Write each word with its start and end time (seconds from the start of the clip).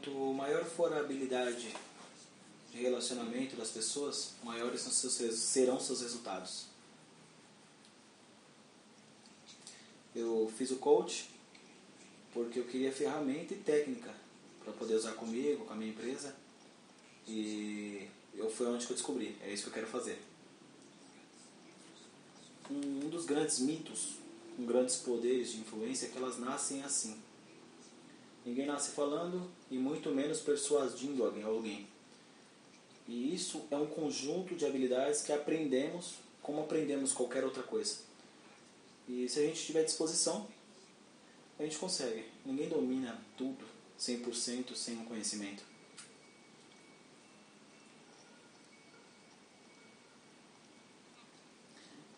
quanto 0.00 0.32
maior 0.32 0.64
for 0.64 0.92
a 0.94 1.00
habilidade 1.00 1.74
de 2.72 2.78
relacionamento 2.80 3.54
das 3.56 3.70
pessoas, 3.70 4.32
maiores 4.42 4.80
serão 4.80 5.78
seus 5.78 6.00
resultados. 6.00 6.66
Eu 10.14 10.50
fiz 10.56 10.70
o 10.70 10.76
coach 10.76 11.28
porque 12.32 12.58
eu 12.58 12.64
queria 12.64 12.90
ferramenta 12.90 13.52
e 13.52 13.58
técnica 13.58 14.14
para 14.64 14.72
poder 14.72 14.94
usar 14.94 15.12
comigo, 15.12 15.66
com 15.66 15.72
a 15.72 15.76
minha 15.76 15.90
empresa. 15.90 16.34
E 17.28 18.08
eu 18.34 18.50
foi 18.50 18.68
onde 18.68 18.86
que 18.86 18.92
eu 18.92 18.96
descobri, 18.96 19.36
é 19.42 19.52
isso 19.52 19.64
que 19.64 19.68
eu 19.68 19.74
quero 19.74 19.86
fazer. 19.86 20.20
Um 22.70 23.08
dos 23.08 23.26
grandes 23.26 23.58
mitos 23.58 24.14
com 24.56 24.64
grandes 24.64 24.96
poderes 24.96 25.52
de 25.52 25.58
influência 25.58 26.06
é 26.06 26.08
que 26.08 26.16
elas 26.16 26.38
nascem 26.38 26.82
assim. 26.82 27.20
Ninguém 28.44 28.66
nasce 28.66 28.90
falando 28.92 29.50
e 29.70 29.76
muito 29.76 30.10
menos 30.10 30.40
persuadindo 30.40 31.24
alguém. 31.24 31.86
E 33.06 33.34
isso 33.34 33.66
é 33.70 33.76
um 33.76 33.86
conjunto 33.86 34.54
de 34.54 34.64
habilidades 34.64 35.22
que 35.22 35.32
aprendemos 35.32 36.14
como 36.42 36.62
aprendemos 36.62 37.12
qualquer 37.12 37.44
outra 37.44 37.62
coisa. 37.62 37.98
E 39.08 39.28
se 39.28 39.40
a 39.40 39.42
gente 39.42 39.64
tiver 39.64 39.84
disposição, 39.84 40.48
a 41.58 41.62
gente 41.62 41.76
consegue. 41.76 42.24
Ninguém 42.46 42.68
domina 42.68 43.20
tudo 43.36 43.64
100% 43.98 44.74
sem 44.74 44.96
um 44.96 45.04
conhecimento. 45.04 45.62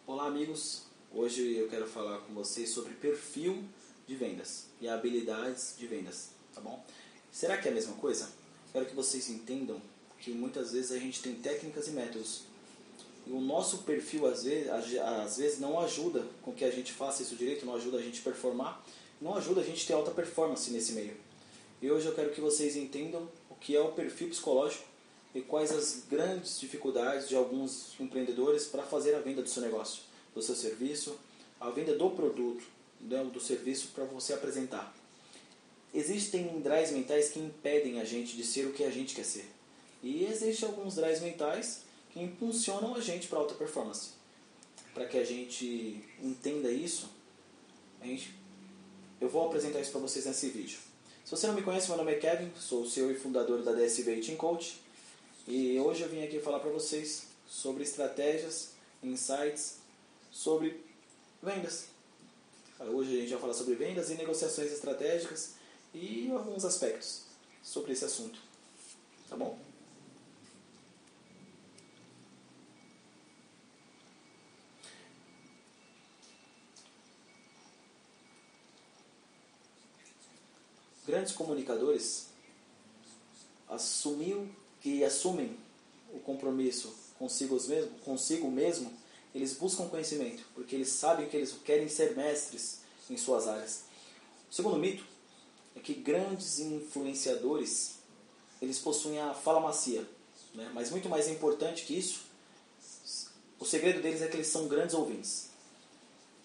Olá, 0.06 0.26
amigos. 0.26 0.84
Hoje 1.12 1.56
eu 1.56 1.68
quero 1.68 1.86
falar 1.86 2.18
com 2.18 2.34
vocês 2.34 2.70
sobre 2.70 2.94
perfil 2.94 3.64
de 4.06 4.14
vendas 4.14 4.66
e 4.80 4.88
habilidades 4.88 5.74
de 5.78 5.86
vendas, 5.86 6.30
tá 6.54 6.60
bom? 6.60 6.84
Será 7.30 7.56
que 7.56 7.68
é 7.68 7.70
a 7.70 7.74
mesma 7.74 7.94
coisa? 7.94 8.30
Quero 8.72 8.86
que 8.86 8.94
vocês 8.94 9.28
entendam 9.30 9.80
que 10.18 10.30
muitas 10.30 10.72
vezes 10.72 10.92
a 10.92 10.98
gente 10.98 11.20
tem 11.20 11.34
técnicas 11.34 11.88
e 11.88 11.90
métodos. 11.90 12.42
E 13.26 13.30
o 13.30 13.40
nosso 13.40 13.78
perfil 13.78 14.26
às 14.26 14.44
vezes, 14.44 14.68
às 15.00 15.36
vezes 15.36 15.60
não 15.60 15.78
ajuda 15.80 16.24
com 16.42 16.52
que 16.52 16.64
a 16.64 16.70
gente 16.70 16.92
faça 16.92 17.22
isso 17.22 17.36
direito, 17.36 17.64
não 17.64 17.74
ajuda 17.74 17.98
a 17.98 18.02
gente 18.02 18.20
performar, 18.20 18.84
não 19.20 19.34
ajuda 19.34 19.60
a 19.60 19.64
gente 19.64 19.86
ter 19.86 19.92
alta 19.92 20.10
performance 20.10 20.70
nesse 20.70 20.92
meio. 20.92 21.16
E 21.80 21.90
hoje 21.90 22.06
eu 22.06 22.14
quero 22.14 22.30
que 22.30 22.40
vocês 22.40 22.76
entendam 22.76 23.28
o 23.50 23.54
que 23.54 23.76
é 23.76 23.80
o 23.80 23.92
perfil 23.92 24.28
psicológico 24.28 24.84
e 25.34 25.40
quais 25.40 25.72
as 25.72 26.04
grandes 26.08 26.60
dificuldades 26.60 27.28
de 27.28 27.34
alguns 27.34 27.98
empreendedores 27.98 28.66
para 28.66 28.82
fazer 28.82 29.14
a 29.14 29.20
venda 29.20 29.42
do 29.42 29.48
seu 29.48 29.62
negócio, 29.62 30.02
do 30.34 30.42
seu 30.42 30.54
serviço, 30.54 31.18
a 31.60 31.70
venda 31.70 31.96
do 31.96 32.10
produto, 32.10 32.64
né, 33.02 33.24
do 33.24 33.40
serviço 33.40 33.88
para 33.94 34.04
você 34.04 34.32
apresentar. 34.32 34.94
Existem 35.94 36.60
drives 36.60 36.90
mentais 36.90 37.28
que 37.28 37.38
impedem 37.38 38.00
a 38.00 38.04
gente 38.04 38.36
de 38.36 38.44
ser 38.44 38.66
o 38.66 38.72
que 38.72 38.84
a 38.84 38.90
gente 38.90 39.14
quer 39.14 39.24
ser. 39.24 39.46
E 40.02 40.24
existem 40.24 40.68
alguns 40.68 40.94
drives 40.94 41.20
mentais 41.20 41.82
que 42.10 42.20
impulsionam 42.20 42.94
a 42.94 43.00
gente 43.00 43.28
para 43.28 43.38
alta 43.38 43.54
performance. 43.54 44.10
Para 44.94 45.06
que 45.06 45.18
a 45.18 45.24
gente 45.24 46.02
entenda 46.22 46.70
isso, 46.70 47.10
a 48.00 48.06
gente, 48.06 48.34
eu 49.20 49.28
vou 49.28 49.46
apresentar 49.46 49.80
isso 49.80 49.90
para 49.90 50.00
vocês 50.00 50.24
nesse 50.26 50.48
vídeo. 50.48 50.78
Se 51.24 51.30
você 51.30 51.46
não 51.46 51.54
me 51.54 51.62
conhece, 51.62 51.88
meu 51.88 51.96
nome 51.96 52.12
é 52.12 52.16
Kevin, 52.16 52.50
sou 52.56 52.82
o 52.82 52.88
CEO 52.88 53.10
e 53.10 53.14
fundador 53.14 53.62
da 53.62 53.72
DSV 53.72 54.20
Team 54.20 54.36
Coach. 54.36 54.80
E 55.46 55.78
hoje 55.78 56.02
eu 56.02 56.08
vim 56.08 56.22
aqui 56.22 56.40
falar 56.40 56.58
para 56.60 56.70
vocês 56.70 57.24
sobre 57.46 57.82
estratégias, 57.82 58.70
insights, 59.02 59.78
sobre 60.30 60.80
vendas. 61.42 61.91
Hoje 62.90 63.16
a 63.16 63.20
gente 63.20 63.30
vai 63.30 63.40
falar 63.40 63.54
sobre 63.54 63.74
vendas 63.74 64.10
e 64.10 64.14
negociações 64.14 64.72
estratégicas 64.72 65.54
e 65.94 66.30
alguns 66.30 66.64
aspectos 66.64 67.22
sobre 67.62 67.92
esse 67.92 68.04
assunto. 68.04 68.38
Tá 69.28 69.36
bom? 69.36 69.58
grandes 81.12 81.34
comunicadores 81.34 82.28
assumiu 83.68 84.48
e 84.82 85.04
assumem 85.04 85.58
o 86.10 86.18
compromisso 86.20 86.94
consigo 87.18 87.60
mesmo, 87.68 87.90
consigo 87.98 88.50
mesmo, 88.50 88.90
eles 89.34 89.54
buscam 89.54 89.88
conhecimento, 89.88 90.44
porque 90.54 90.74
eles 90.74 90.88
sabem 90.88 91.28
que 91.28 91.36
eles 91.36 91.54
querem 91.64 91.88
ser 91.88 92.16
mestres 92.16 92.80
em 93.08 93.16
suas 93.16 93.48
áreas. 93.48 93.84
O 94.50 94.54
segundo 94.54 94.78
mito 94.78 95.04
é 95.74 95.80
que 95.80 95.94
grandes 95.94 96.58
influenciadores 96.58 97.96
eles 98.60 98.78
possuem 98.78 99.18
a 99.18 99.34
fala 99.34 99.60
macia, 99.60 100.06
né? 100.54 100.70
mas 100.74 100.90
muito 100.90 101.08
mais 101.08 101.28
importante 101.28 101.84
que 101.84 101.98
isso, 101.98 102.22
o 103.58 103.64
segredo 103.64 104.02
deles 104.02 104.22
é 104.22 104.28
que 104.28 104.36
eles 104.36 104.46
são 104.46 104.68
grandes 104.68 104.94
ouvintes. 104.94 105.48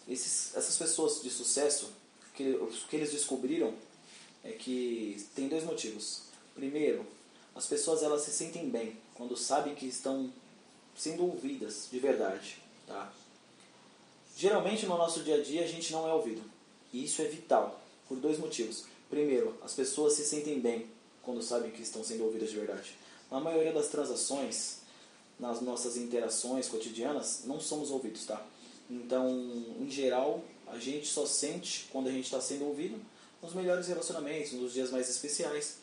Esses, 0.07 0.55
essas 0.55 0.77
pessoas 0.77 1.21
de 1.21 1.29
sucesso, 1.29 1.91
que, 2.33 2.51
o 2.51 2.67
que 2.89 2.95
eles 2.95 3.11
descobriram 3.11 3.73
é 4.43 4.51
que 4.51 5.27
tem 5.35 5.49
dois 5.49 5.63
motivos. 5.63 6.21
Primeiro, 6.55 7.05
as 7.53 7.65
pessoas 7.65 8.01
elas 8.01 8.21
se 8.21 8.31
sentem 8.31 8.69
bem 8.69 8.97
quando 9.13 9.35
sabem 9.35 9.75
que 9.75 9.85
estão 9.85 10.31
sendo 10.95 11.25
ouvidas 11.25 11.87
de 11.91 11.99
verdade, 11.99 12.61
tá? 12.87 13.13
Geralmente 14.35 14.85
no 14.85 14.97
nosso 14.97 15.23
dia 15.23 15.35
a 15.35 15.43
dia 15.43 15.63
a 15.63 15.67
gente 15.67 15.91
não 15.91 16.07
é 16.07 16.13
ouvido. 16.13 16.41
E 16.91 17.03
isso 17.03 17.21
é 17.21 17.25
vital 17.25 17.79
por 18.07 18.17
dois 18.17 18.39
motivos. 18.39 18.85
Primeiro, 19.09 19.55
as 19.63 19.73
pessoas 19.73 20.13
se 20.13 20.25
sentem 20.25 20.59
bem 20.59 20.87
quando 21.21 21.41
sabem 21.41 21.71
que 21.71 21.81
estão 21.81 22.03
sendo 22.03 22.23
ouvidas 22.23 22.49
de 22.49 22.55
verdade. 22.55 22.95
Na 23.29 23.39
maioria 23.39 23.73
das 23.73 23.89
transações, 23.89 24.77
nas 25.39 25.61
nossas 25.61 25.97
interações 25.97 26.67
cotidianas, 26.67 27.43
não 27.45 27.59
somos 27.59 27.91
ouvidos, 27.91 28.25
tá? 28.25 28.45
Então, 28.89 29.29
em 29.79 29.89
geral, 29.89 30.41
a 30.67 30.77
gente 30.79 31.07
só 31.07 31.25
sente 31.25 31.87
quando 31.91 32.07
a 32.07 32.11
gente 32.11 32.25
está 32.25 32.39
sendo 32.39 32.65
ouvido 32.65 32.99
nos 33.41 33.53
melhores 33.53 33.87
relacionamentos, 33.87 34.53
nos 34.53 34.73
dias 34.73 34.91
mais 34.91 35.09
especiais. 35.09 35.77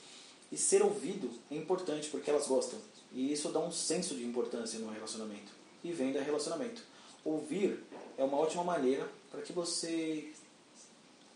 E 0.51 0.57
ser 0.57 0.83
ouvido 0.83 1.31
é 1.51 1.57
importante 1.57 2.09
porque 2.09 2.31
elas 2.31 2.47
gostam. 2.47 2.79
E 3.13 3.33
isso 3.33 3.49
dá 3.51 3.61
um 3.61 3.73
senso 3.73 4.15
de 4.15 4.25
importância 4.25 4.79
no 4.79 4.91
relacionamento. 4.91 5.53
E 5.83 5.93
vem 5.93 6.13
da 6.13 6.21
relacionamento. 6.21 6.83
Ouvir 7.25 7.83
é 8.19 8.25
uma 8.25 8.39
ótima 8.39 8.62
maneira 8.62 9.09
para 9.31 9.43
que 9.43 9.53
você 9.53 10.33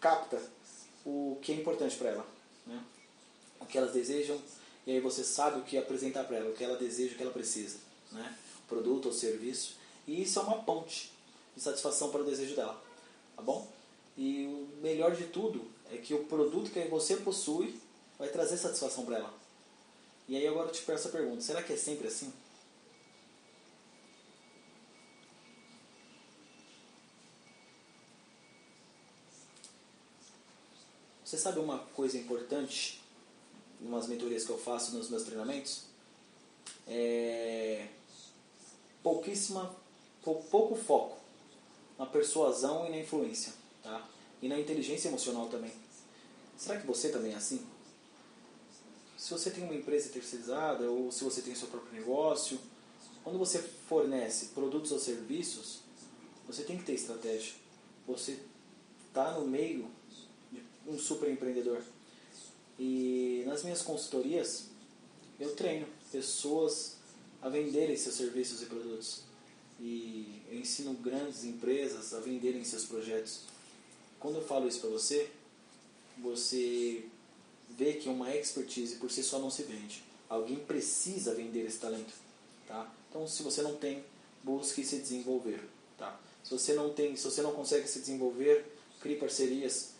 capta 0.01 0.41
o 1.05 1.39
que 1.43 1.53
é 1.53 1.55
importante 1.55 1.97
para 1.97 2.11
ela, 2.11 2.27
né? 2.67 2.83
o 3.61 3.67
que 3.67 3.79
elas 3.79 3.93
desejam, 3.93 4.41
e 4.87 4.93
aí 4.93 5.01
você 5.01 5.25
sabe 5.25 5.59
o 5.59 5.65
que 5.65 5.79
apresentar 5.79 6.25
para 6.25 6.37
ela, 6.37 6.51
o 6.51 6.55
que 6.55 6.63
ela 6.63 6.77
deseja, 6.77 7.15
o 7.15 7.17
que 7.17 7.23
ela 7.23 7.33
precisa, 7.33 7.79
né? 8.13 8.37
produto 8.69 9.07
ou 9.07 9.13
serviço. 9.13 9.77
E 10.07 10.23
isso 10.23 10.39
é 10.39 10.43
uma 10.43 10.63
ponte 10.63 11.13
de 11.57 11.63
satisfação 11.63 12.11
para 12.11 12.21
o 12.21 12.25
desejo 12.25 12.55
dela, 12.55 12.83
tá 13.35 13.43
bom? 13.43 13.67
E 14.17 14.47
o 14.47 14.83
melhor 14.83 15.15
de 15.15 15.25
tudo 15.25 15.65
é 15.91 15.97
que 15.97 16.13
o 16.15 16.25
produto 16.25 16.71
que 16.71 16.81
você 16.83 17.17
possui 17.17 17.79
vai 18.19 18.29
trazer 18.29 18.57
satisfação 18.57 19.05
para 19.05 19.19
ela. 19.19 19.35
E 20.29 20.37
aí 20.37 20.47
agora 20.47 20.69
eu 20.69 20.73
te 20.73 20.83
peço 20.83 21.09
a 21.09 21.11
pergunta, 21.11 21.41
será 21.41 21.63
que 21.63 21.73
é 21.73 21.77
sempre 21.77 22.09
assim? 22.09 22.33
Você 31.29 31.37
sabe 31.37 31.61
uma 31.61 31.81
coisa 31.95 32.17
importante 32.17 33.03
em 33.83 33.87
umas 33.87 34.07
mentorias 34.07 34.47
que 34.47 34.51
eu 34.51 34.57
faço 34.57 34.97
nos 34.97 35.11
meus 35.11 35.25
treinamentos? 35.25 35.83
É 36.87 37.87
pouquíssima, 39.03 39.77
pouco 40.23 40.75
foco 40.75 41.19
na 41.99 42.07
persuasão 42.07 42.87
e 42.87 42.91
na 42.91 42.99
influência 43.01 43.53
tá? 43.83 44.09
e 44.41 44.49
na 44.49 44.59
inteligência 44.59 45.09
emocional 45.09 45.49
também. 45.49 45.71
Será 46.57 46.81
que 46.81 46.87
você 46.87 47.11
também 47.11 47.35
é 47.35 47.37
assim? 47.37 47.61
Se 49.19 49.31
você 49.31 49.51
tem 49.51 49.65
uma 49.65 49.75
empresa 49.75 50.09
terceirizada 50.09 50.91
ou 50.91 51.13
se 51.13 51.25
você 51.25 51.43
tem 51.43 51.55
seu 51.55 51.69
próprio 51.69 51.93
negócio, 51.93 52.59
quando 53.23 53.39
você 53.39 53.59
fornece 53.59 54.47
produtos 54.55 54.93
ou 54.93 54.99
serviços, 54.99 55.81
você 56.47 56.63
tem 56.63 56.79
que 56.79 56.85
ter 56.85 56.95
estratégia. 56.95 57.53
Você 58.07 58.41
está 59.11 59.33
no 59.33 59.47
meio 59.47 59.98
um 60.89 60.99
super 60.99 61.31
empreendedor. 61.31 61.83
E 62.79 63.43
nas 63.47 63.63
minhas 63.63 63.83
consultorias, 63.83 64.67
eu 65.39 65.55
treino 65.55 65.87
pessoas 66.11 66.97
a 67.43 67.49
venderem 67.49 67.97
seus 67.97 68.15
serviços 68.15 68.63
e 68.63 68.67
produtos. 68.67 69.23
E 69.81 70.43
eu 70.51 70.59
ensino 70.59 70.95
grandes 70.95 71.45
empresas 71.45 72.13
a 72.15 72.21
venderem 72.21 72.65
seus 72.65 72.85
projetos. 72.85 73.43
Quando 74.19 74.37
eu 74.37 74.43
falo 74.43 74.67
isso 74.67 74.81
para 74.81 74.91
você, 74.91 75.31
você 76.19 77.05
vê 77.71 77.95
que 77.95 78.09
uma 78.09 78.35
expertise 78.35 78.97
por 78.97 79.11
si 79.11 79.23
só 79.23 79.39
não 79.39 79.51
se 79.51 79.63
vende. 79.63 80.03
Alguém 80.29 80.57
precisa 80.57 81.35
vender 81.35 81.65
esse 81.67 81.79
talento, 81.79 82.13
tá? 82.67 82.93
Então, 83.09 83.27
se 83.27 83.43
você 83.43 83.63
não 83.63 83.77
tem, 83.77 84.05
busque 84.43 84.85
se 84.85 84.99
desenvolver, 84.99 85.61
tá? 85.97 86.21
Se 86.43 86.51
você 86.51 86.75
não 86.75 86.93
tem, 86.93 87.17
se 87.17 87.25
você 87.25 87.41
não 87.41 87.53
consegue 87.53 87.87
se 87.87 88.01
desenvolver, 88.01 88.67
crie 89.01 89.17
parcerias, 89.17 89.93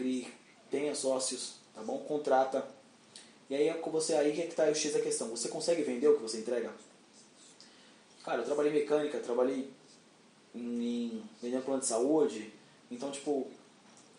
crie, 0.00 0.26
tenha 0.70 0.94
sócios, 0.94 1.56
tá 1.74 1.82
bom? 1.82 1.98
Contrata 1.98 2.66
E 3.50 3.54
aí 3.54 3.70
você 3.92 4.14
aí 4.14 4.32
que 4.32 4.40
está 4.40 4.64
o 4.64 4.74
X 4.74 4.94
da 4.94 5.00
questão. 5.00 5.28
Você 5.28 5.48
consegue 5.48 5.82
vender 5.82 6.08
o 6.08 6.16
que 6.16 6.22
você 6.22 6.38
entrega? 6.38 6.72
Cara, 8.24 8.40
eu 8.40 8.46
trabalhei 8.46 8.72
mecânica, 8.72 9.18
trabalhei 9.18 9.70
em 10.54 11.22
vendendo 11.40 11.64
plano 11.64 11.80
de 11.80 11.86
saúde, 11.86 12.52
então 12.90 13.10
tipo, 13.10 13.46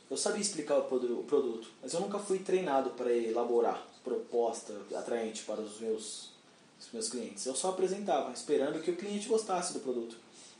eu 0.10 0.16
sabia 0.16 0.42
explicar 0.42 0.78
o 0.78 0.84
produto, 0.84 1.70
mas 1.82 1.94
eu 1.94 2.00
nunca 2.00 2.20
fui 2.20 2.40
treinado 2.40 2.92
para 2.92 3.12
elaborar 3.12 3.86
proposta 4.04 4.74
atraente 4.96 5.44
para 5.44 5.60
os 5.60 5.80
meus, 5.80 6.30
os 6.80 6.92
meus 6.94 7.10
clientes. 7.10 7.46
Eu 7.46 7.56
só 7.56 7.70
apresentava, 7.70 8.32
esperando 8.32 8.82
que 8.82 8.92
o 8.92 8.96
cliente 8.96 9.28
gostasse 9.28 9.74
do 9.74 9.80
produto 9.82 10.18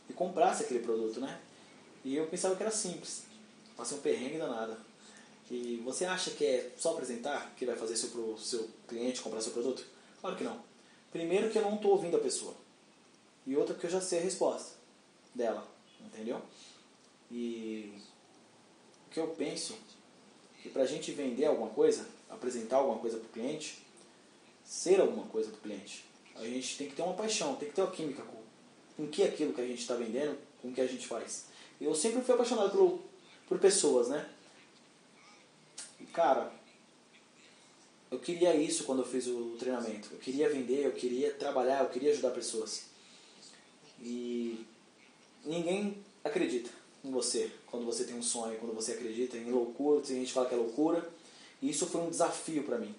e 0.10 0.14
comprasse 0.14 0.64
aquele 0.64 0.82
produto, 0.82 1.20
né? 1.20 1.40
E 2.04 2.16
eu 2.16 2.28
pensava 2.28 2.56
que 2.56 2.64
era 2.64 2.72
simples. 2.72 3.24
Passei 3.78 3.98
um 3.98 4.02
perrengue 4.02 4.38
danado. 4.38 4.76
E 5.52 5.82
você 5.84 6.06
acha 6.06 6.32
que 6.32 6.46
é 6.46 6.72
só 6.78 6.94
apresentar 6.94 7.54
que 7.58 7.66
vai 7.66 7.76
fazer 7.76 7.98
seu, 7.98 8.38
seu 8.38 8.70
cliente 8.88 9.22
comprar 9.22 9.42
seu 9.42 9.52
produto? 9.52 9.86
Claro 10.22 10.38
que 10.38 10.46
não. 10.46 10.58
Primeiro 11.12 11.50
que 11.50 11.58
eu 11.58 11.62
não 11.62 11.76
estou 11.76 11.92
ouvindo 11.92 12.16
a 12.16 12.22
pessoa. 12.22 12.56
E 13.46 13.58
outra 13.58 13.74
porque 13.74 13.88
eu 13.88 13.92
já 13.92 14.00
sei 14.00 14.20
a 14.20 14.22
resposta 14.22 14.78
dela. 15.36 15.68
Entendeu? 16.00 16.42
E 17.30 17.94
o 19.08 19.14
que 19.14 19.20
eu 19.20 19.28
penso 19.28 19.76
que 20.62 20.70
para 20.70 20.84
a 20.84 20.88
gente 20.88 21.12
vender 21.12 21.46
alguma 21.46 21.70
coisa, 21.72 22.08
apresentar 22.30 22.78
alguma 22.78 23.00
coisa 23.00 23.18
para 23.18 23.28
o 23.28 23.32
cliente, 23.32 23.86
ser 24.64 25.02
alguma 25.02 25.26
coisa 25.26 25.50
para 25.50 25.58
o 25.58 25.62
cliente, 25.62 26.06
a 26.34 26.46
gente 26.46 26.78
tem 26.78 26.88
que 26.88 26.96
ter 26.96 27.02
uma 27.02 27.14
paixão, 27.14 27.56
tem 27.56 27.68
que 27.68 27.76
ter 27.76 27.82
uma 27.82 27.92
química 27.92 28.24
com, 28.24 28.38
com 28.96 29.10
que 29.10 29.22
aquilo 29.22 29.52
que 29.52 29.60
a 29.60 29.68
gente 29.68 29.82
está 29.82 29.96
vendendo, 29.96 30.38
com 30.62 30.70
o 30.70 30.74
que 30.74 30.80
a 30.80 30.88
gente 30.88 31.06
faz. 31.06 31.48
Eu 31.80 31.94
sempre 31.94 32.22
fui 32.22 32.36
apaixonado 32.36 32.72
por, 32.72 33.02
por 33.50 33.60
pessoas, 33.60 34.08
né? 34.08 34.30
Cara, 36.14 36.52
eu 38.10 38.20
queria 38.20 38.54
isso 38.56 38.84
quando 38.84 39.00
eu 39.00 39.08
fiz 39.08 39.28
o 39.28 39.56
treinamento. 39.58 40.10
Eu 40.12 40.20
queria 40.20 40.50
vender, 40.50 40.86
eu 40.86 40.92
queria 40.92 41.34
trabalhar, 41.34 41.84
eu 41.84 41.90
queria 41.90 42.12
ajudar 42.12 42.32
pessoas. 42.32 42.84
E 44.02 44.66
ninguém 45.46 45.98
acredita 46.24 46.70
em 47.04 47.12
você 47.12 47.50
quando 47.68 47.86
você 47.86 48.04
tem 48.04 48.16
um 48.16 48.22
sonho, 48.22 48.60
quando 48.60 48.76
você 48.76 48.92
acredita 48.92 49.38
em 49.38 49.50
loucura, 49.50 50.02
tem 50.02 50.18
gente 50.18 50.34
fala 50.34 50.48
que 50.48 50.54
é 50.54 50.58
loucura. 50.58 51.10
E 51.62 51.70
isso 51.70 51.86
foi 51.88 52.02
um 52.02 52.10
desafio 52.10 52.64
para 52.64 52.78
mim. 52.78 52.94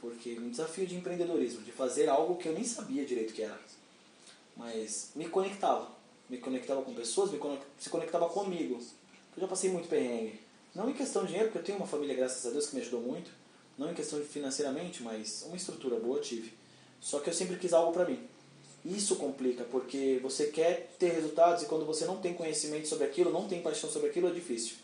Porque 0.00 0.38
um 0.38 0.48
desafio 0.48 0.86
de 0.86 0.96
empreendedorismo, 0.96 1.62
de 1.62 1.72
fazer 1.72 2.08
algo 2.08 2.36
que 2.36 2.48
eu 2.48 2.54
nem 2.54 2.64
sabia 2.64 3.04
direito 3.04 3.34
que 3.34 3.42
era. 3.42 3.60
Mas 4.56 5.10
me 5.14 5.28
conectava. 5.28 5.90
Me 6.28 6.38
conectava 6.38 6.80
com 6.82 6.94
pessoas, 6.94 7.30
me 7.30 7.38
conectava, 7.38 7.70
se 7.78 7.90
conectava 7.90 8.28
comigo. 8.30 8.80
Eu 9.36 9.42
já 9.42 9.48
passei 9.48 9.68
muito 9.70 9.88
perrengue. 9.88 10.40
Não 10.74 10.88
em 10.88 10.94
questão 10.94 11.22
de 11.22 11.28
dinheiro, 11.28 11.48
porque 11.48 11.58
eu 11.58 11.64
tenho 11.64 11.78
uma 11.78 11.86
família, 11.86 12.14
graças 12.14 12.46
a 12.46 12.50
Deus, 12.50 12.66
que 12.66 12.76
me 12.76 12.82
ajudou 12.82 13.00
muito. 13.00 13.30
Não 13.76 13.90
em 13.90 13.94
questão 13.94 14.20
de 14.20 14.26
financeiramente, 14.26 15.02
mas 15.02 15.42
uma 15.46 15.56
estrutura 15.56 15.98
boa 15.98 16.18
eu 16.18 16.22
tive. 16.22 16.52
Só 17.00 17.18
que 17.18 17.30
eu 17.30 17.34
sempre 17.34 17.56
quis 17.56 17.72
algo 17.72 17.92
para 17.92 18.04
mim. 18.04 18.28
Isso 18.84 19.16
complica, 19.16 19.64
porque 19.64 20.18
você 20.22 20.46
quer 20.46 20.90
ter 20.98 21.12
resultados 21.12 21.62
e 21.62 21.66
quando 21.66 21.84
você 21.84 22.04
não 22.04 22.18
tem 22.18 22.34
conhecimento 22.34 22.88
sobre 22.88 23.04
aquilo, 23.04 23.32
não 23.32 23.46
tem 23.46 23.60
paixão 23.60 23.90
sobre 23.90 24.08
aquilo, 24.08 24.28
é 24.28 24.32
difícil. 24.32 24.76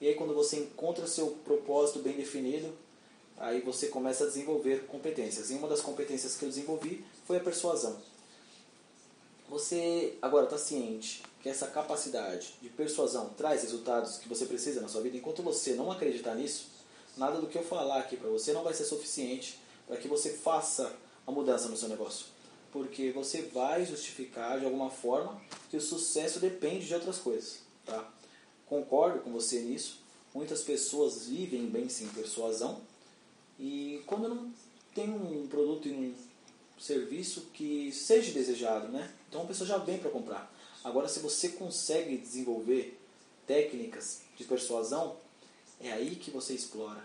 E 0.00 0.08
aí 0.08 0.14
quando 0.14 0.34
você 0.34 0.58
encontra 0.58 1.06
seu 1.06 1.28
propósito 1.44 2.00
bem 2.00 2.14
definido, 2.14 2.72
aí 3.38 3.60
você 3.60 3.88
começa 3.88 4.24
a 4.24 4.26
desenvolver 4.26 4.86
competências. 4.86 5.50
E 5.50 5.54
uma 5.54 5.68
das 5.68 5.80
competências 5.80 6.36
que 6.36 6.44
eu 6.44 6.48
desenvolvi 6.48 7.04
foi 7.26 7.38
a 7.38 7.40
persuasão. 7.40 7.96
Você 9.48 10.14
agora 10.20 10.44
está 10.44 10.58
ciente 10.58 11.22
que 11.40 11.48
essa 11.48 11.68
capacidade 11.68 12.54
de 12.60 12.68
persuasão 12.68 13.30
traz 13.30 13.62
resultados 13.62 14.18
que 14.18 14.28
você 14.28 14.46
precisa 14.46 14.80
na 14.80 14.88
sua 14.88 15.02
vida. 15.02 15.16
Enquanto 15.16 15.42
você 15.42 15.74
não 15.74 15.90
acreditar 15.90 16.34
nisso, 16.34 16.66
nada 17.16 17.40
do 17.40 17.46
que 17.46 17.56
eu 17.56 17.62
falar 17.62 18.00
aqui 18.00 18.16
para 18.16 18.28
você 18.28 18.52
não 18.52 18.64
vai 18.64 18.74
ser 18.74 18.84
suficiente 18.84 19.58
para 19.86 19.96
que 19.96 20.08
você 20.08 20.30
faça 20.30 20.92
a 21.26 21.30
mudança 21.30 21.68
no 21.68 21.76
seu 21.76 21.88
negócio 21.88 22.38
porque 22.72 23.10
você 23.10 23.42
vai 23.42 23.84
justificar 23.84 24.58
de 24.58 24.64
alguma 24.64 24.90
forma 24.90 25.40
que 25.70 25.76
o 25.76 25.80
sucesso 25.80 26.38
depende 26.38 26.86
de 26.86 26.94
outras 26.94 27.18
coisas. 27.18 27.60
Tá? 27.84 28.08
Concordo 28.66 29.20
com 29.20 29.32
você 29.32 29.60
nisso. 29.60 30.00
Muitas 30.34 30.62
pessoas 30.62 31.26
vivem 31.26 31.66
bem 31.66 31.88
sem 31.88 32.06
persuasão 32.08 32.80
e 33.58 34.02
quando 34.06 34.28
não 34.28 34.52
tem 34.94 35.10
um 35.10 35.46
produto 35.48 35.88
e 35.88 35.92
um 35.92 36.14
serviço 36.78 37.48
que 37.52 37.90
seja 37.90 38.30
desejado, 38.30 38.88
né? 38.88 39.10
Então 39.28 39.42
a 39.42 39.46
pessoa 39.46 39.66
já 39.66 39.78
vem 39.78 39.98
para 39.98 40.10
comprar. 40.10 40.54
Agora, 40.88 41.06
se 41.06 41.20
você 41.20 41.50
consegue 41.50 42.16
desenvolver 42.16 42.98
técnicas 43.46 44.22
de 44.38 44.44
persuasão, 44.44 45.18
é 45.78 45.92
aí 45.92 46.16
que 46.16 46.30
você 46.30 46.54
explora. 46.54 47.04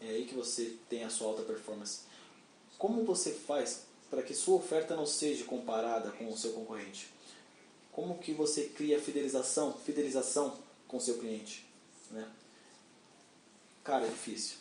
É 0.00 0.08
aí 0.08 0.24
que 0.24 0.34
você 0.34 0.76
tem 0.88 1.04
a 1.04 1.10
sua 1.10 1.28
alta 1.28 1.42
performance. 1.42 2.00
Como 2.78 3.04
você 3.04 3.32
faz 3.32 3.82
para 4.08 4.22
que 4.22 4.32
sua 4.32 4.56
oferta 4.56 4.96
não 4.96 5.04
seja 5.04 5.44
comparada 5.44 6.10
com 6.12 6.32
o 6.32 6.38
seu 6.38 6.54
concorrente? 6.54 7.10
Como 7.92 8.16
que 8.16 8.32
você 8.32 8.64
cria 8.64 8.98
fidelização, 8.98 9.74
fidelização 9.74 10.56
com 10.86 10.96
o 10.96 11.00
seu 11.00 11.18
cliente? 11.18 11.66
Né? 12.10 12.26
Cara, 13.84 14.06
é 14.06 14.08
difícil. 14.08 14.56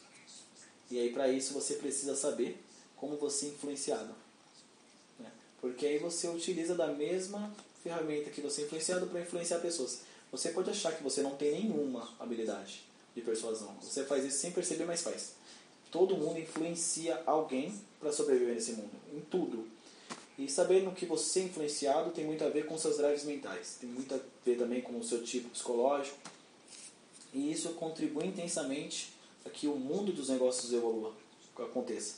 E 0.92 1.00
aí 1.00 1.14
para 1.14 1.30
isso 1.30 1.54
você 1.54 1.76
precisa 1.76 2.18
saber 2.18 2.62
como 2.98 3.16
você 3.16 3.46
é 3.46 3.50
influenciado. 3.50 4.14
Né? 5.18 5.32
Porque 5.62 5.86
aí 5.86 6.00
você 6.00 6.28
utiliza 6.28 6.76
da 6.76 6.88
mesma 6.88 7.56
ferramenta 7.88 8.30
que 8.30 8.42
você 8.42 8.62
é 8.62 8.66
influenciado 8.66 9.08
para 9.08 9.22
influenciar 9.22 9.60
pessoas. 9.60 10.02
Você 10.32 10.50
pode 10.50 10.70
achar 10.70 10.96
que 10.96 11.04
você 11.04 11.22
não 11.22 11.36
tem 11.36 11.64
nenhuma 11.64 12.10
habilidade 12.20 12.84
de 13.16 13.22
persuasão. 13.22 13.74
Você 13.82 14.04
faz 14.04 14.26
isso 14.26 14.40
sem 14.40 14.52
perceber, 14.52 14.86
mas 14.86 15.02
faz. 15.02 15.36
Todo 15.90 16.18
mundo 16.18 16.40
influencia 16.40 17.22
alguém 17.26 17.74
para 18.00 18.12
sobreviver 18.12 18.54
nesse 18.54 18.74
mundo, 18.74 18.92
em 19.16 19.22
tudo. 19.22 19.66
E 20.38 20.50
saber 20.50 20.84
no 20.84 20.92
que 20.92 21.06
você 21.06 21.40
é 21.40 21.44
influenciado 21.44 22.12
tem 22.12 22.26
muito 22.26 22.44
a 22.44 22.50
ver 22.50 22.66
com 22.66 22.78
seus 22.78 22.98
drives 22.98 23.24
mentais, 23.24 23.78
tem 23.80 23.90
muito 23.90 24.14
a 24.14 24.20
ver 24.46 24.58
também 24.58 24.82
com 24.82 24.98
o 25.00 25.04
seu 25.04 25.24
tipo 25.24 25.50
psicológico. 25.50 26.18
E 27.34 27.52
isso 27.52 27.70
contribui 27.70 28.28
intensamente 28.28 29.14
para 29.44 29.52
que 29.52 29.68
o 29.68 29.76
mundo 29.76 30.12
dos 30.12 30.30
negócios 30.30 30.72
evolua, 30.74 31.14
aconteça. 31.58 32.16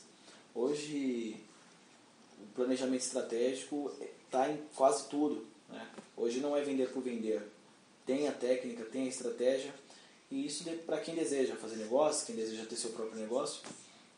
Hoje, 0.53 1.38
o 2.41 2.55
planejamento 2.55 3.01
estratégico 3.01 3.91
está 4.25 4.49
em 4.49 4.59
quase 4.75 5.07
tudo. 5.07 5.45
Né? 5.69 5.88
Hoje 6.15 6.39
não 6.39 6.55
é 6.55 6.61
vender 6.61 6.89
por 6.91 7.01
vender. 7.01 7.43
Tem 8.05 8.27
a 8.27 8.31
técnica, 8.31 8.85
tem 8.85 9.03
a 9.03 9.09
estratégia, 9.09 9.73
e 10.31 10.45
isso 10.45 10.63
para 10.85 10.99
quem 10.99 11.15
deseja 11.15 11.55
fazer 11.55 11.77
negócio, 11.77 12.25
quem 12.25 12.35
deseja 12.35 12.65
ter 12.65 12.75
seu 12.75 12.91
próprio 12.91 13.19
negócio, 13.19 13.61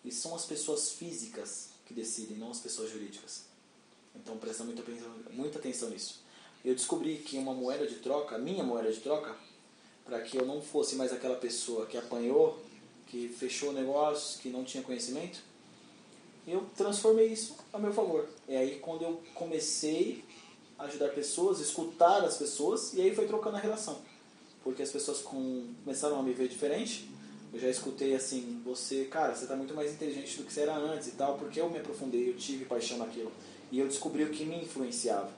e 0.04 0.12
são 0.12 0.36
as 0.36 0.46
pessoas 0.46 0.92
físicas 0.92 1.70
que 1.86 1.94
decidem, 1.94 2.38
não 2.38 2.52
as 2.52 2.60
pessoas 2.60 2.90
jurídicas. 2.90 3.46
Então 4.16 4.38
presta 4.38 4.64
muita, 4.64 4.84
muita 5.32 5.60
atenção 5.60 5.90
nisso. 5.90 6.22
Eu 6.64 6.76
descobri 6.76 7.18
que 7.18 7.38
uma 7.38 7.54
moeda 7.54 7.88
de 7.88 7.96
troca, 7.96 8.38
minha 8.38 8.64
moeda 8.64 8.92
de 8.92 9.00
troca, 9.00 9.36
para 10.06 10.22
que 10.22 10.38
eu 10.38 10.46
não 10.46 10.62
fosse 10.62 10.96
mais 10.96 11.12
aquela 11.12 11.36
pessoa 11.36 11.86
que 11.86 11.98
apanhou, 11.98 12.60
que 13.08 13.28
fechou 13.30 13.74
negócios, 13.74 14.40
que 14.40 14.50
não 14.50 14.64
tinha 14.64 14.84
conhecimento, 14.84 15.42
eu 16.48 16.66
transformei 16.76 17.28
isso 17.28 17.56
a 17.72 17.78
meu 17.78 17.94
favor. 17.94 18.28
É 18.48 18.58
aí 18.58 18.80
quando 18.80 19.04
eu 19.04 19.22
comecei 19.34 20.24
ajudar 20.86 21.10
pessoas, 21.10 21.60
escutar 21.60 22.24
as 22.24 22.38
pessoas, 22.38 22.94
e 22.94 23.02
aí 23.02 23.16
foi 23.16 23.28
trocando 23.28 23.58
a 23.58 23.60
relação. 23.60 24.00
Porque 24.64 24.82
as 24.82 24.92
pessoas 24.92 25.20
com, 25.22 25.74
começaram 25.84 26.20
a 26.20 26.24
me 26.24 26.34
ver 26.34 26.48
diferente, 26.48 27.10
eu 27.54 27.60
já 27.60 27.70
escutei 27.70 28.16
assim, 28.16 28.62
você, 28.64 29.06
cara, 29.06 29.36
você 29.36 29.44
está 29.44 29.56
muito 29.56 29.74
mais 29.74 29.92
inteligente 29.92 30.38
do 30.38 30.46
que 30.46 30.54
você 30.54 30.62
era 30.62 30.76
antes 30.76 31.10
e 31.10 31.12
tal, 31.12 31.38
porque 31.38 31.60
eu 31.60 31.70
me 31.70 31.80
aprofundei, 31.80 32.30
eu 32.30 32.38
tive 32.38 32.66
paixão 32.66 32.98
naquilo. 32.98 33.32
E 33.72 33.80
eu 33.80 33.88
descobri 33.88 34.24
o 34.24 34.30
que 34.30 34.46
me 34.46 34.64
influenciava. 34.64 35.32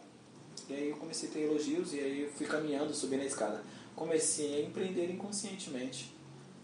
E 0.70 0.74
aí 0.74 0.90
eu 0.90 0.98
comecei 0.98 1.30
a 1.30 1.32
ter 1.32 1.42
elogios 1.42 1.94
e 1.94 2.00
aí 2.00 2.22
eu 2.22 2.32
fui 2.32 2.46
caminhando, 2.46 2.94
subindo 2.94 3.22
a 3.22 3.26
escada. 3.26 3.64
Comecei 3.96 4.56
a 4.56 4.62
empreender 4.62 5.10
inconscientemente, 5.10 6.14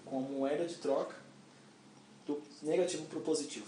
com 0.06 0.22
moeda 0.22 0.66
de 0.66 0.76
troca 0.76 1.16
do 2.26 2.42
negativo 2.62 3.06
para 3.06 3.20
o 3.20 3.22
positivo. 3.22 3.66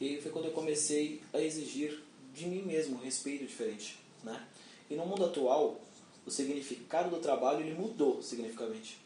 E 0.00 0.20
foi 0.20 0.30
quando 0.30 0.46
eu 0.46 0.52
comecei 0.52 1.20
a 1.32 1.40
exigir 1.40 2.00
de 2.34 2.46
mim 2.46 2.62
mesmo 2.62 2.96
um 2.96 3.00
respeito 3.00 3.46
diferente. 3.46 3.98
Né? 4.22 4.46
E 4.90 4.94
no 4.94 5.06
mundo 5.06 5.24
atual, 5.24 5.80
o 6.26 6.30
significado 6.30 7.10
do 7.10 7.20
trabalho 7.20 7.60
ele 7.60 7.74
mudou 7.74 8.22
significativamente 8.22 8.98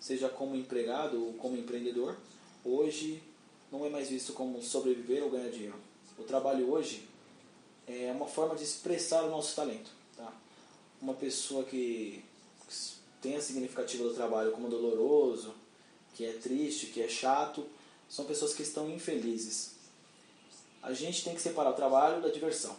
seja 0.00 0.30
como 0.30 0.56
empregado 0.56 1.22
ou 1.22 1.34
como 1.34 1.56
empreendedor, 1.56 2.16
hoje 2.64 3.22
não 3.70 3.84
é 3.84 3.90
mais 3.90 4.08
visto 4.08 4.32
como 4.32 4.62
sobreviver 4.62 5.22
ou 5.22 5.30
ganhar 5.30 5.50
dinheiro. 5.50 5.76
O 6.18 6.24
trabalho 6.24 6.70
hoje 6.70 7.06
é 7.86 8.10
uma 8.10 8.26
forma 8.26 8.56
de 8.56 8.64
expressar 8.64 9.22
o 9.24 9.30
nosso 9.30 9.54
talento. 9.54 9.90
Tá? 10.16 10.32
Uma 11.00 11.14
pessoa 11.14 11.64
que 11.64 12.24
tem 13.20 13.36
a 13.36 13.40
significativa 13.40 14.04
do 14.04 14.14
trabalho 14.14 14.52
como 14.52 14.68
doloroso, 14.68 15.54
que 16.14 16.24
é 16.24 16.32
triste, 16.32 16.86
que 16.86 17.02
é 17.02 17.08
chato, 17.08 17.66
são 18.08 18.24
pessoas 18.24 18.54
que 18.54 18.62
estão 18.62 18.90
infelizes. 18.90 19.69
A 20.82 20.92
gente 20.92 21.24
tem 21.24 21.34
que 21.34 21.40
separar 21.40 21.70
o 21.70 21.74
trabalho 21.74 22.22
da 22.22 22.28
diversão. 22.28 22.76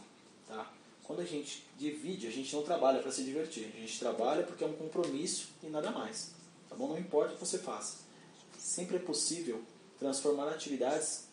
Tá? 0.48 0.72
Quando 1.04 1.22
a 1.22 1.26
gente 1.26 1.64
divide, 1.78 2.28
a 2.28 2.32
gente 2.32 2.56
não 2.56 2.64
trabalha 2.64 3.00
para 3.00 3.12
se 3.12 3.24
divertir. 3.24 3.72
A 3.76 3.80
gente 3.80 4.00
trabalha 4.00 4.44
porque 4.44 4.64
é 4.64 4.68
um 4.68 4.74
compromisso 4.74 5.50
e 5.64 5.68
nada 5.68 5.92
mais. 5.92 6.32
Tá 6.70 6.76
bom? 6.76 6.88
Não 6.88 6.98
importa 6.98 7.34
o 7.34 7.38
que 7.38 7.46
você 7.46 7.58
faça. 7.58 7.98
Sempre 8.58 8.98
é 8.98 9.00
possível 9.00 9.62
transformar 10.00 10.50
atividades 10.50 11.26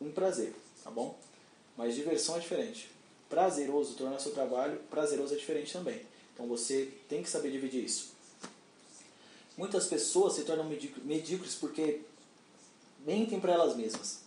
um 0.00 0.10
prazer, 0.10 0.54
tá 0.84 0.90
bom? 0.90 1.18
Mas 1.76 1.94
diversão 1.94 2.36
é 2.36 2.40
diferente. 2.40 2.90
Prazeroso, 3.28 3.94
tornar 3.94 4.18
seu 4.18 4.32
trabalho 4.32 4.78
prazeroso 4.90 5.34
é 5.34 5.36
diferente 5.36 5.72
também. 5.72 6.00
Então 6.32 6.46
você 6.46 6.92
tem 7.08 7.22
que 7.22 7.30
saber 7.30 7.50
dividir 7.50 7.84
isso. 7.84 8.12
Muitas 9.56 9.86
pessoas 9.86 10.34
se 10.34 10.44
tornam 10.44 10.68
medíocres 11.04 11.54
porque 11.54 12.02
mentem 13.04 13.40
para 13.40 13.54
elas 13.54 13.74
mesmas. 13.74 14.25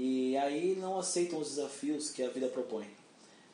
E 0.00 0.36
aí 0.36 0.76
não 0.76 0.96
aceitam 0.96 1.40
os 1.40 1.48
desafios 1.48 2.10
que 2.10 2.22
a 2.22 2.28
vida 2.28 2.46
propõe. 2.46 2.86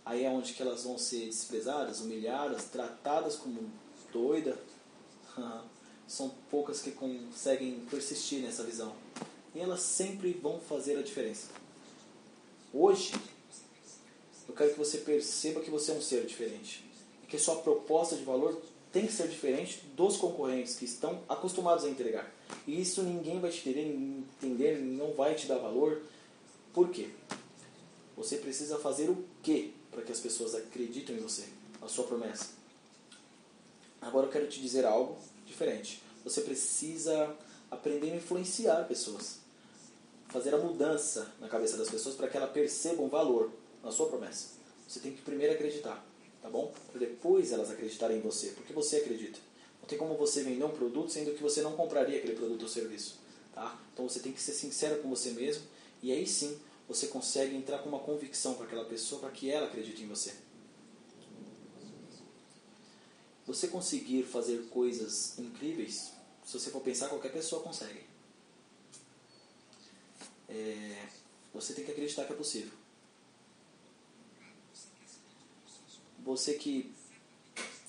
Aí 0.04 0.24
é 0.24 0.28
onde 0.28 0.52
que 0.52 0.60
elas 0.60 0.84
vão 0.84 0.98
ser 0.98 1.24
desprezadas, 1.24 2.02
humilhadas, 2.02 2.64
tratadas 2.64 3.36
como 3.36 3.70
doida. 4.12 4.58
São 6.06 6.28
poucas 6.50 6.82
que 6.82 6.90
conseguem 6.90 7.80
persistir 7.90 8.42
nessa 8.42 8.62
visão. 8.62 8.94
E 9.54 9.60
elas 9.60 9.80
sempre 9.80 10.34
vão 10.34 10.60
fazer 10.60 10.98
a 10.98 11.02
diferença. 11.02 11.48
Hoje, 12.74 13.14
eu 14.46 14.54
quero 14.54 14.72
que 14.72 14.78
você 14.78 14.98
perceba 14.98 15.62
que 15.62 15.70
você 15.70 15.92
é 15.92 15.94
um 15.94 16.02
ser 16.02 16.26
diferente. 16.26 16.84
E 17.22 17.26
que 17.26 17.38
sua 17.38 17.56
proposta 17.56 18.16
de 18.16 18.22
valor 18.22 18.60
tem 18.92 19.06
que 19.06 19.12
ser 19.14 19.28
diferente 19.28 19.82
dos 19.96 20.18
concorrentes 20.18 20.76
que 20.76 20.84
estão 20.84 21.22
acostumados 21.26 21.86
a 21.86 21.88
entregar. 21.88 22.30
E 22.66 22.78
isso 22.78 23.02
ninguém 23.02 23.40
vai 23.40 23.50
te 23.50 23.66
entender, 23.66 24.78
não 24.82 25.14
vai 25.14 25.34
te 25.34 25.46
dar 25.46 25.56
valor. 25.56 26.02
Por 26.74 26.90
quê? 26.90 27.08
Você 28.16 28.36
precisa 28.38 28.76
fazer 28.78 29.08
o 29.08 29.24
quê 29.42 29.70
para 29.92 30.02
que 30.02 30.10
as 30.10 30.18
pessoas 30.18 30.56
acreditem 30.56 31.16
em 31.16 31.20
você, 31.20 31.44
a 31.80 31.86
sua 31.86 32.04
promessa? 32.04 32.48
Agora 34.02 34.26
eu 34.26 34.30
quero 34.30 34.48
te 34.48 34.60
dizer 34.60 34.84
algo 34.84 35.16
diferente. 35.46 36.02
Você 36.24 36.40
precisa 36.40 37.32
aprender 37.70 38.10
a 38.12 38.16
influenciar 38.16 38.88
pessoas. 38.88 39.38
Fazer 40.28 40.52
a 40.52 40.58
mudança 40.58 41.32
na 41.40 41.48
cabeça 41.48 41.76
das 41.76 41.88
pessoas 41.88 42.16
para 42.16 42.28
que 42.28 42.36
elas 42.36 42.50
percebam 42.50 43.08
valor 43.08 43.52
na 43.82 43.92
sua 43.92 44.08
promessa. 44.08 44.48
Você 44.88 44.98
tem 44.98 45.12
que 45.12 45.22
primeiro 45.22 45.54
acreditar, 45.54 46.04
tá 46.42 46.50
bom? 46.50 46.74
Para 46.90 46.98
depois 46.98 47.52
elas 47.52 47.70
acreditarem 47.70 48.18
em 48.18 48.20
você, 48.20 48.48
porque 48.48 48.72
você 48.72 48.96
acredita. 48.96 49.38
Não 49.80 49.86
tem 49.86 49.96
como 49.96 50.16
você 50.16 50.42
vender 50.42 50.64
um 50.64 50.70
produto 50.70 51.12
sendo 51.12 51.34
que 51.34 51.42
você 51.42 51.62
não 51.62 51.76
compraria 51.76 52.18
aquele 52.18 52.34
produto 52.34 52.62
ou 52.62 52.68
serviço, 52.68 53.18
tá? 53.54 53.78
Então 53.92 54.08
você 54.08 54.18
tem 54.18 54.32
que 54.32 54.42
ser 54.42 54.52
sincero 54.52 55.00
com 55.00 55.08
você 55.08 55.30
mesmo 55.30 55.62
e 56.04 56.12
aí 56.12 56.26
sim 56.26 56.60
você 56.86 57.06
consegue 57.06 57.56
entrar 57.56 57.78
com 57.78 57.88
uma 57.88 57.98
convicção 57.98 58.52
para 58.56 58.66
aquela 58.66 58.84
pessoa 58.84 59.22
para 59.22 59.30
que 59.30 59.50
ela 59.50 59.66
acredite 59.66 60.02
em 60.02 60.06
você. 60.06 60.34
Você 63.46 63.68
conseguir 63.68 64.22
fazer 64.24 64.68
coisas 64.68 65.38
incríveis, 65.38 66.12
se 66.44 66.58
você 66.58 66.70
for 66.70 66.82
pensar, 66.82 67.08
qualquer 67.08 67.32
pessoa 67.32 67.62
consegue. 67.62 68.02
É, 70.46 71.06
você 71.54 71.72
tem 71.72 71.86
que 71.86 71.90
acreditar 71.90 72.26
que 72.26 72.34
é 72.34 72.36
possível. 72.36 72.72
Você 76.22 76.52
que 76.52 76.92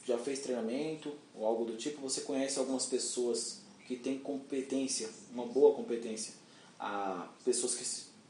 já 0.05 0.17
fez 0.17 0.39
treinamento 0.39 1.13
ou 1.34 1.45
algo 1.45 1.65
do 1.65 1.75
tipo, 1.75 2.00
você 2.00 2.22
conhece 2.22 2.57
algumas 2.60 2.86
pessoas 2.86 3.60
que 3.86 3.98
têm 3.98 4.17
competência, 4.17 5.10
uma 5.34 5.45
boa 5.45 5.75
competência. 5.75 6.44
A 6.79 7.27
pessoas 7.44 7.75
que 7.75 7.86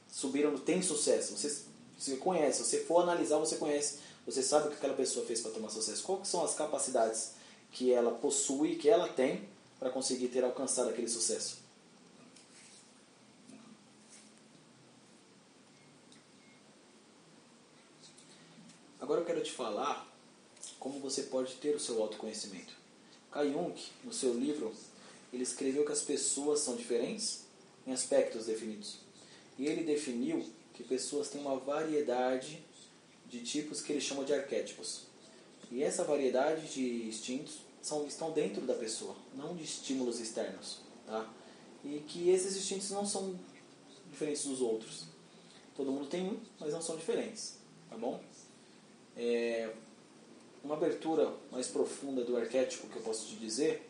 subiram, 0.10 0.58
têm 0.58 0.82
sucesso. 0.82 1.38
Você, 1.38 1.64
você 1.98 2.18
conhece, 2.18 2.64
você 2.64 2.80
for 2.80 3.02
analisar, 3.02 3.38
você 3.38 3.58
conhece 3.58 4.00
você 4.26 4.42
sabe 4.42 4.68
o 4.68 4.72
que 4.72 4.78
aquela 4.78 4.96
pessoa 4.96 5.26
fez 5.26 5.42
para 5.42 5.52
tomar 5.52 5.70
sucesso? 5.70 6.04
Quais 6.04 6.28
são 6.28 6.44
as 6.44 6.56
capacidades 6.56 7.34
que 7.72 7.94
ela 7.94 8.12
possui, 8.12 8.76
que 8.76 8.90
ela 8.90 9.08
tem, 9.08 9.48
para 9.80 9.92
conseguir 9.92 10.30
ter 10.30 10.44
alcançado 10.44 10.90
aquele 10.90 11.08
sucesso? 11.08 11.60
Agora 19.00 19.22
eu 19.22 19.26
quero 19.26 19.44
te 19.44 19.52
falar 19.52 20.08
como 20.80 21.00
você 21.00 21.24
pode 21.24 21.54
ter 21.56 21.76
o 21.76 21.80
seu 21.80 22.02
autoconhecimento. 22.02 22.74
Kai 23.32 23.52
Jung, 23.52 23.80
no 24.04 24.12
seu 24.12 24.34
livro, 24.34 24.74
ele 25.32 25.44
escreveu 25.44 25.86
que 25.86 25.92
as 25.92 26.02
pessoas 26.02 26.62
são 26.62 26.76
diferentes 26.76 27.45
em 27.86 27.92
aspectos 27.92 28.46
definidos. 28.46 29.00
E 29.58 29.68
ele 29.68 29.84
definiu 29.84 30.46
que 30.74 30.84
pessoas 30.84 31.30
têm 31.30 31.42
uma 31.42 31.58
variedade 31.58 32.64
de 33.28 33.42
tipos 33.42 33.82
que 33.82 33.94
ele 33.94 34.02
chama 34.02 34.26
de 34.26 34.34
arquétipos. 34.34 35.04
E 35.72 35.84
essa 35.84 36.04
variedade 36.04 36.68
de 36.74 37.08
instintos 37.08 37.60
são, 37.82 38.06
estão 38.06 38.32
dentro 38.32 38.62
da 38.62 38.74
pessoa, 38.74 39.16
não 39.36 39.56
de 39.56 39.64
estímulos 39.64 40.20
externos. 40.20 40.80
Tá? 41.06 41.32
E 41.84 42.00
que 42.08 42.30
esses 42.30 42.56
instintos 42.58 42.90
não 42.92 43.06
são 43.06 43.40
diferentes 44.12 44.46
dos 44.46 44.62
outros. 44.62 45.06
Todo 45.76 45.92
mundo 45.92 46.08
tem 46.08 46.26
um, 46.26 46.40
mas 46.60 46.74
não 46.74 46.82
são 46.82 46.96
diferentes. 46.98 47.58
Tá 47.90 47.98
bom? 47.98 48.22
É, 49.16 49.72
uma 50.64 50.76
abertura 50.76 51.32
mais 51.52 51.68
profunda 51.68 52.24
do 52.24 52.36
arquétipo 52.36 52.88
que 52.88 52.98
eu 52.98 53.02
posso 53.02 53.28
te 53.28 53.36
dizer, 53.36 53.88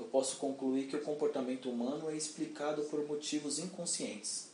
eu 0.00 0.06
posso 0.06 0.36
concluir 0.38 0.88
que 0.88 0.96
o 0.96 1.02
comportamento 1.02 1.70
humano 1.70 2.10
é 2.10 2.16
explicado 2.16 2.82
por 2.84 3.06
motivos 3.06 3.58
inconscientes 3.58 4.48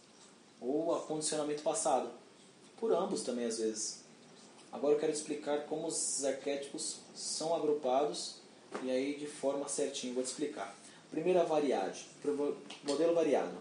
ou 0.60 0.94
acondicionamento 0.94 1.62
passado 1.62 2.10
por 2.76 2.92
ambos 2.92 3.22
também 3.22 3.46
às 3.46 3.58
vezes. 3.58 4.04
Agora 4.72 4.94
eu 4.94 4.98
quero 4.98 5.12
explicar 5.12 5.66
como 5.66 5.86
os 5.86 6.24
arquétipos 6.24 6.96
são 7.14 7.54
agrupados 7.54 8.36
e 8.82 8.90
aí 8.90 9.16
de 9.16 9.26
forma 9.26 9.68
certinha 9.68 10.12
vou 10.12 10.22
te 10.22 10.26
explicar. 10.26 10.76
Primeira 11.10 11.44
variável, 11.44 11.94
modelo 12.82 13.14
variado. 13.14 13.56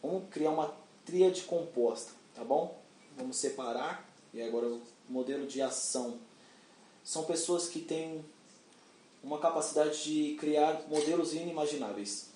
Vamos 0.00 0.28
criar 0.30 0.50
uma 0.50 0.72
tríade 1.04 1.42
composta, 1.42 2.12
tá 2.34 2.44
bom? 2.44 2.80
Vamos 3.16 3.36
separar 3.36 4.08
e 4.32 4.40
agora 4.40 4.68
o 4.68 4.80
modelo 5.08 5.46
de 5.46 5.60
ação. 5.60 6.18
São 7.02 7.24
pessoas 7.24 7.68
que 7.68 7.80
têm 7.80 8.24
uma 9.26 9.40
capacidade 9.40 10.04
de 10.04 10.36
criar 10.36 10.82
modelos 10.88 11.34
inimagináveis. 11.34 12.28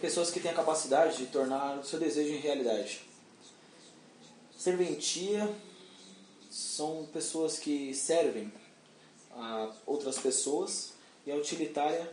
pessoas 0.00 0.30
que 0.30 0.38
têm 0.40 0.52
a 0.52 0.54
capacidade 0.54 1.18
de 1.18 1.26
tornar 1.26 1.76
o 1.76 1.84
seu 1.84 1.98
desejo 1.98 2.32
em 2.32 2.38
realidade. 2.38 3.02
Serventia 4.56 5.52
são 6.48 7.04
pessoas 7.12 7.58
que 7.58 7.92
servem 7.92 8.50
a 9.32 9.72
outras 9.84 10.18
pessoas 10.18 10.92
e 11.26 11.32
a 11.32 11.34
utilitária 11.34 12.10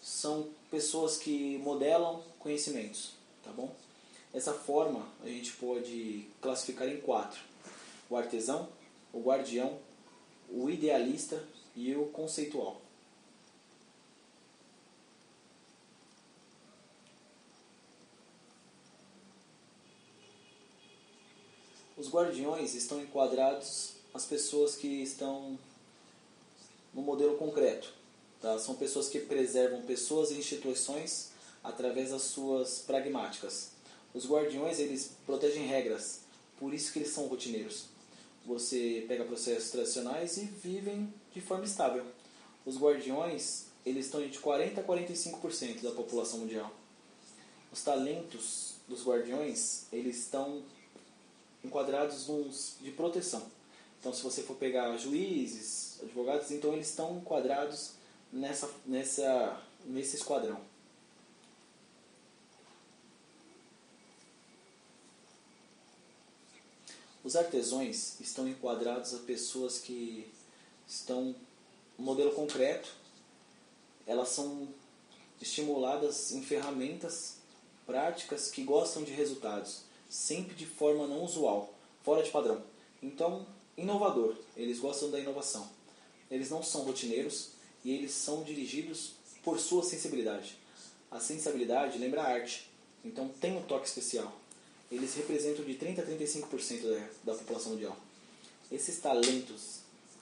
são 0.00 0.48
pessoas 0.70 1.16
que 1.16 1.58
modelam 1.58 2.22
conhecimentos, 2.38 3.12
tá 3.44 3.50
bom? 3.52 3.74
Dessa 4.32 4.54
forma, 4.54 5.06
a 5.22 5.26
gente 5.26 5.52
pode 5.52 6.26
classificar 6.40 6.88
em 6.88 7.00
quatro: 7.00 7.40
o 8.08 8.16
artesão, 8.16 8.68
o 9.12 9.20
guardião, 9.20 9.78
o 10.48 10.70
idealista 10.70 11.42
e 11.76 11.94
o 11.94 12.06
conceitual. 12.06 12.80
Os 21.96 22.08
guardiões 22.08 22.74
estão 22.74 23.00
enquadrados 23.02 23.92
as 24.14 24.24
pessoas 24.24 24.74
que 24.74 25.02
estão 25.02 25.58
no 26.94 27.02
modelo 27.02 27.36
concreto. 27.36 27.99
Tá? 28.40 28.58
São 28.58 28.74
pessoas 28.74 29.08
que 29.08 29.20
preservam 29.20 29.82
pessoas 29.82 30.30
e 30.30 30.34
instituições 30.34 31.30
através 31.62 32.10
das 32.10 32.22
suas 32.22 32.78
pragmáticas. 32.78 33.70
Os 34.14 34.26
guardiões 34.26 34.78
eles 34.78 35.12
protegem 35.26 35.66
regras, 35.66 36.20
por 36.58 36.72
isso 36.74 36.92
que 36.92 36.98
eles 37.00 37.12
são 37.12 37.26
rotineiros. 37.26 37.84
Você 38.46 39.04
pega 39.06 39.24
processos 39.24 39.70
tradicionais 39.70 40.38
e 40.38 40.44
vivem 40.44 41.12
de 41.34 41.40
forma 41.40 41.64
estável. 41.64 42.04
Os 42.64 42.78
guardiões 42.78 43.66
eles 43.84 44.06
estão 44.06 44.26
de 44.26 44.38
40 44.38 44.80
a 44.80 44.84
45% 44.84 45.82
da 45.82 45.92
população 45.92 46.40
mundial. 46.40 46.72
Os 47.72 47.82
talentos 47.82 48.74
dos 48.88 49.04
guardiões 49.04 49.84
eles 49.92 50.18
estão 50.18 50.62
enquadrados 51.62 52.28
uns 52.28 52.76
de 52.80 52.90
proteção. 52.90 53.42
Então, 54.00 54.14
se 54.14 54.22
você 54.22 54.42
for 54.42 54.56
pegar 54.56 54.96
juízes, 54.96 55.98
advogados, 56.02 56.50
então 56.50 56.72
eles 56.72 56.88
estão 56.88 57.18
enquadrados 57.18 57.92
nessa, 58.32 58.70
nessa, 58.86 59.62
nesse 59.84 60.16
esquadrão. 60.16 60.60
Os 67.22 67.36
artesões 67.36 68.18
estão 68.20 68.48
enquadrados 68.48 69.14
a 69.14 69.18
pessoas 69.18 69.78
que 69.78 70.32
estão 70.88 71.34
no 71.98 72.04
modelo 72.04 72.32
concreto, 72.32 72.88
elas 74.06 74.30
são 74.30 74.68
estimuladas 75.40 76.32
em 76.32 76.42
ferramentas 76.42 77.36
práticas 77.86 78.50
que 78.50 78.62
gostam 78.62 79.04
de 79.04 79.12
resultados 79.12 79.82
sempre 80.10 80.54
de 80.54 80.66
forma 80.66 81.06
não 81.06 81.22
usual, 81.22 81.72
fora 82.02 82.22
de 82.22 82.30
padrão. 82.30 82.62
Então, 83.00 83.46
inovador, 83.76 84.36
eles 84.56 84.80
gostam 84.80 85.10
da 85.10 85.20
inovação. 85.20 85.70
Eles 86.28 86.50
não 86.50 86.62
são 86.62 86.82
rotineiros 86.82 87.50
e 87.84 87.92
eles 87.92 88.12
são 88.12 88.42
dirigidos 88.42 89.12
por 89.42 89.58
sua 89.58 89.82
sensibilidade. 89.82 90.56
A 91.10 91.18
sensibilidade 91.18 91.98
lembra 91.98 92.22
a 92.22 92.26
arte, 92.26 92.70
então 93.04 93.28
tem 93.40 93.56
um 93.56 93.62
toque 93.62 93.86
especial. 93.86 94.32
Eles 94.90 95.14
representam 95.14 95.64
de 95.64 95.74
30 95.74 96.02
a 96.02 96.06
35% 96.06 96.82
da, 96.82 97.32
da 97.32 97.38
população 97.38 97.72
mundial. 97.72 97.96
Esses 98.70 98.98
talentos 98.98 99.80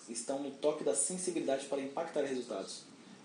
estão 0.09 0.43
no 0.43 0.51
toque 0.51 0.85
da 0.85 0.95
sensibilidade 0.95 1.67
para 1.67 1.81
impactar 1.81 2.23
resultados. 2.23 2.83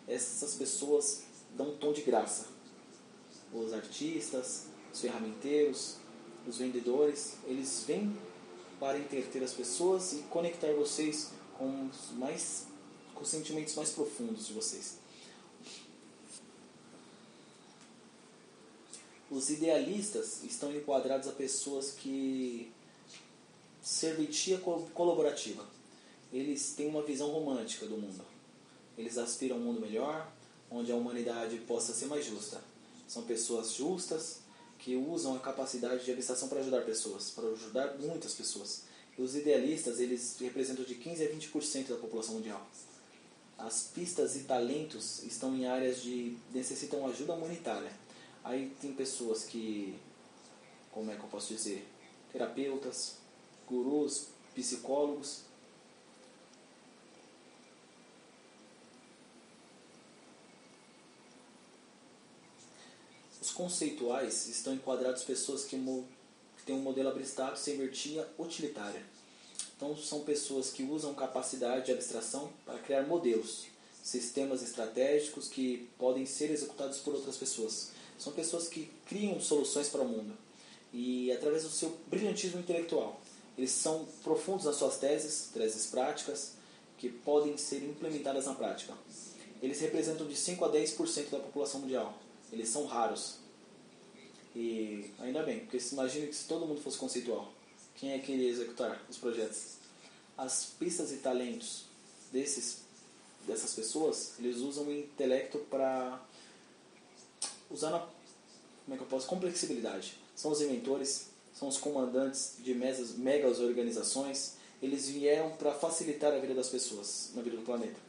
Essas 0.08 0.56
pessoas 0.56 1.24
dão 1.56 1.70
um 1.70 1.78
tom 1.78 1.94
de 1.94 2.02
graça. 2.02 2.48
Os 3.54 3.74
artistas, 3.74 4.66
os 4.94 5.00
ferramenteiros, 5.00 5.98
os 6.48 6.58
vendedores, 6.58 7.36
eles 7.46 7.84
vêm 7.88 8.18
para 8.80 8.98
entreter 8.98 9.44
as 9.44 9.54
pessoas 9.54 10.14
e 10.14 10.18
conectar 10.24 10.74
vocês 10.74 11.32
com 11.58 11.88
os 11.88 12.12
mais 12.18 12.66
os 13.24 13.30
sentimentos 13.30 13.74
mais 13.76 13.90
profundos 13.90 14.48
de 14.48 14.54
vocês. 14.54 14.98
Os 19.32 19.50
idealistas 19.50 20.44
estão 20.44 20.72
enquadrados 20.76 21.28
a 21.28 21.32
pessoas 21.32 21.92
que 21.92 22.72
serventia 23.82 24.60
colaborativa. 24.94 25.66
Eles 26.32 26.74
têm 26.76 26.88
uma 26.88 27.02
visão 27.02 27.32
romântica 27.32 27.86
do 27.86 27.98
mundo. 27.98 28.24
Eles 28.98 29.18
aspiram 29.18 29.56
a 29.56 29.60
um 29.60 29.64
mundo 29.64 29.80
melhor, 29.80 30.32
onde 30.70 30.92
a 30.92 30.96
humanidade 30.96 31.58
possa 31.60 31.94
ser 31.94 32.06
mais 32.06 32.26
justa. 32.26 32.62
São 33.08 33.24
pessoas 33.24 33.74
justas 33.74 34.40
que 34.78 34.96
usam 34.96 35.36
a 35.36 35.40
capacidade 35.40 36.04
de 36.04 36.12
abstração 36.12 36.48
para 36.50 36.60
ajudar 36.60 36.82
pessoas, 36.82 37.30
para 37.30 37.48
ajudar 37.48 37.98
muitas 38.00 38.34
pessoas. 38.34 38.84
E 39.18 39.22
os 39.22 39.36
idealistas, 39.36 40.00
eles 40.00 40.36
representam 40.40 40.84
de 40.84 40.96
15 40.96 41.24
a 41.24 41.30
20% 41.30 41.88
da 41.88 41.96
população 41.96 42.36
mundial. 42.36 42.68
As 43.66 43.84
pistas 43.84 44.36
e 44.36 44.42
talentos 44.42 45.24
estão 45.24 45.56
em 45.56 45.66
áreas 45.66 46.02
de 46.02 46.38
necessitam 46.54 47.08
ajuda 47.08 47.32
humanitária. 47.32 47.92
Aí 48.44 48.76
tem 48.82 48.94
pessoas 48.94 49.46
que, 49.46 49.98
como 50.92 51.10
é 51.10 51.16
que 51.16 51.22
eu 51.22 51.30
posso 51.30 51.54
dizer, 51.54 51.88
terapeutas, 52.34 53.14
gurus, 53.66 54.28
psicólogos. 54.54 55.44
Os 63.42 63.52
conceituais 63.52 64.46
estão 64.50 64.74
enquadrados 64.74 65.24
pessoas 65.24 65.64
que, 65.64 65.78
que 65.78 66.64
têm 66.66 66.76
um 66.76 66.82
modelo 66.82 67.08
abstrato 67.08 67.58
sem 67.58 67.78
vertia 67.78 68.30
utilitária. 68.38 69.13
Então 69.84 69.98
são 69.98 70.22
pessoas 70.22 70.70
que 70.70 70.82
usam 70.84 71.14
capacidade 71.14 71.88
de 71.88 71.92
abstração 71.92 72.50
para 72.66 72.80
criar 72.80 73.06
modelos, 73.06 73.66
sistemas 74.02 74.64
estratégicos 74.64 75.50
que 75.50 75.90
podem 76.00 76.26
ser 76.26 76.52
executados 76.52 77.00
por 77.00 77.14
outras 77.14 77.36
pessoas. 77.36 77.90
São 78.18 78.32
pessoas 78.32 78.70
que 78.70 78.90
criam 79.06 79.42
soluções 79.42 79.90
para 79.90 80.02
o 80.02 80.08
mundo 80.08 80.38
e 80.94 81.30
através 81.34 81.64
do 81.64 81.70
seu 81.70 81.98
brilhantismo 82.08 82.62
intelectual 82.62 83.20
eles 83.58 83.72
são 83.72 84.08
profundos 84.24 84.64
nas 84.64 84.78
suas 84.78 84.98
teses, 84.98 85.50
teses 85.54 85.88
práticas, 85.88 86.54
que 86.98 87.10
podem 87.10 87.58
ser 87.58 87.84
implementadas 87.84 88.46
na 88.46 88.54
prática. 88.54 88.94
Eles 89.62 89.82
representam 89.82 90.26
de 90.26 90.36
5 90.38 90.64
a 90.64 90.72
10% 90.72 91.30
da 91.30 91.40
população 91.40 91.82
mundial. 91.82 92.18
Eles 92.54 92.70
são 92.70 92.86
raros. 92.86 93.36
E 94.56 95.12
ainda 95.20 95.44
bem, 95.44 95.60
porque 95.60 95.78
imagine 95.92 96.28
que 96.28 96.36
se 96.36 96.48
todo 96.48 96.66
mundo 96.66 96.80
fosse 96.82 96.98
conceitual, 96.98 97.52
quem 98.04 98.12
é 98.12 98.20
que 98.20 98.34
iria 98.34 98.50
executar 98.50 99.02
os 99.10 99.18
projetos? 99.18 99.78
As 100.38 100.66
pistas 100.78 101.14
e 101.14 101.18
talentos 101.20 101.86
desses, 102.34 102.80
dessas 103.48 103.74
pessoas, 103.74 104.34
eles 104.40 104.58
usam 104.58 104.84
o 104.84 104.94
intelecto 104.94 105.60
para 105.70 106.22
usar 107.72 107.92
na, 107.92 108.00
como 108.00 108.94
é 108.94 108.98
que 108.98 109.04
eu 109.04 109.08
posso, 109.08 109.26
complexibilidade. 109.26 110.18
São 110.36 110.52
os 110.52 110.60
inventores, 110.60 111.28
são 111.58 111.70
os 111.70 111.78
comandantes 111.78 112.56
de 112.60 112.74
megas 112.74 113.60
organizações, 113.62 114.56
eles 114.82 115.08
vieram 115.08 115.52
para 115.52 115.72
facilitar 115.72 116.34
a 116.34 116.40
vida 116.40 116.54
das 116.54 116.68
pessoas 116.68 117.32
na 117.34 117.42
vida 117.42 117.56
do 117.56 117.64
planeta. 117.64 118.02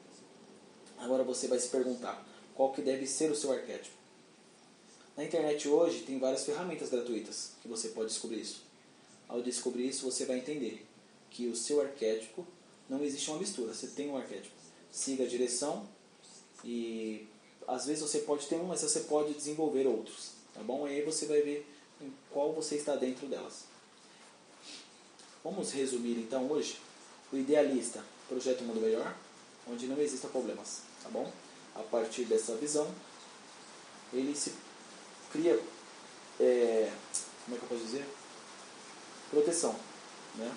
Agora 0.98 1.22
você 1.22 1.46
vai 1.46 1.60
se 1.60 1.68
perguntar, 1.68 2.26
qual 2.56 2.72
que 2.72 2.82
deve 2.82 3.06
ser 3.06 3.30
o 3.30 3.36
seu 3.36 3.52
arquétipo? 3.52 3.94
Na 5.16 5.22
internet 5.22 5.68
hoje 5.68 6.00
tem 6.00 6.18
várias 6.18 6.44
ferramentas 6.44 6.90
gratuitas 6.90 7.52
que 7.62 7.68
você 7.68 7.90
pode 7.90 8.08
descobrir 8.08 8.40
isso. 8.40 8.73
Ao 9.28 9.42
descobrir 9.42 9.88
isso, 9.88 10.04
você 10.04 10.24
vai 10.24 10.38
entender 10.38 10.86
que 11.30 11.46
o 11.48 11.56
seu 11.56 11.80
arquétipo 11.80 12.46
não 12.88 13.02
existe 13.02 13.30
uma 13.30 13.38
mistura, 13.38 13.74
você 13.74 13.88
tem 13.88 14.10
um 14.10 14.16
arquétipo. 14.16 14.54
Siga 14.90 15.24
a 15.24 15.28
direção 15.28 15.88
e 16.64 17.26
às 17.66 17.86
vezes 17.86 18.02
você 18.02 18.20
pode 18.20 18.46
ter 18.46 18.56
um, 18.56 18.66
mas 18.66 18.82
você 18.82 19.00
pode 19.00 19.34
desenvolver 19.34 19.86
outros, 19.86 20.32
tá 20.52 20.62
bom? 20.62 20.86
E 20.86 20.92
aí 20.92 21.02
você 21.02 21.26
vai 21.26 21.40
ver 21.42 21.66
em 22.00 22.12
qual 22.30 22.52
você 22.52 22.76
está 22.76 22.94
dentro 22.94 23.26
delas. 23.26 23.64
Vamos 25.42 25.72
resumir 25.72 26.18
então 26.18 26.50
hoje 26.50 26.78
o 27.32 27.36
idealista 27.36 28.04
projeta 28.28 28.62
um 28.62 28.68
mundo 28.68 28.80
melhor, 28.80 29.16
onde 29.68 29.86
não 29.86 30.00
existam 30.00 30.28
problemas, 30.28 30.82
tá 31.02 31.08
bom? 31.08 31.30
A 31.74 31.80
partir 31.80 32.24
dessa 32.24 32.54
visão, 32.56 32.88
ele 34.12 34.34
se 34.34 34.52
cria, 35.32 35.58
é, 36.38 36.92
como 37.44 37.56
é 37.56 37.58
que 37.58 37.64
eu 37.64 37.68
posso 37.68 37.84
dizer? 37.84 38.06
Proteção, 39.30 39.74
né? 40.36 40.52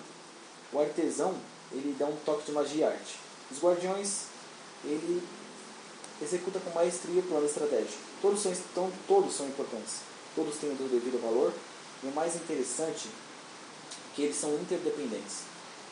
O 0.72 0.80
artesão, 0.80 1.34
ele 1.72 1.96
dá 1.98 2.06
um 2.06 2.16
toque 2.24 2.46
de 2.46 2.52
magia 2.52 2.80
e 2.80 2.84
arte. 2.84 3.16
Os 3.50 3.58
guardiões, 3.58 4.24
ele 4.84 5.22
executa 6.20 6.60
com 6.60 6.70
maestria 6.70 7.20
o 7.20 7.24
plano 7.24 7.46
estratégico. 7.46 7.98
Todos 8.20 8.40
são, 8.40 8.52
todos 9.06 9.34
são 9.34 9.46
importantes 9.46 10.08
todos 10.38 10.56
têm 10.58 10.70
o 10.70 10.74
devido 10.74 11.20
valor, 11.20 11.52
e 12.02 12.06
o 12.06 12.12
mais 12.12 12.36
interessante 12.36 13.08
é 13.08 14.14
que 14.14 14.22
eles 14.22 14.36
são 14.36 14.54
interdependentes. 14.54 15.42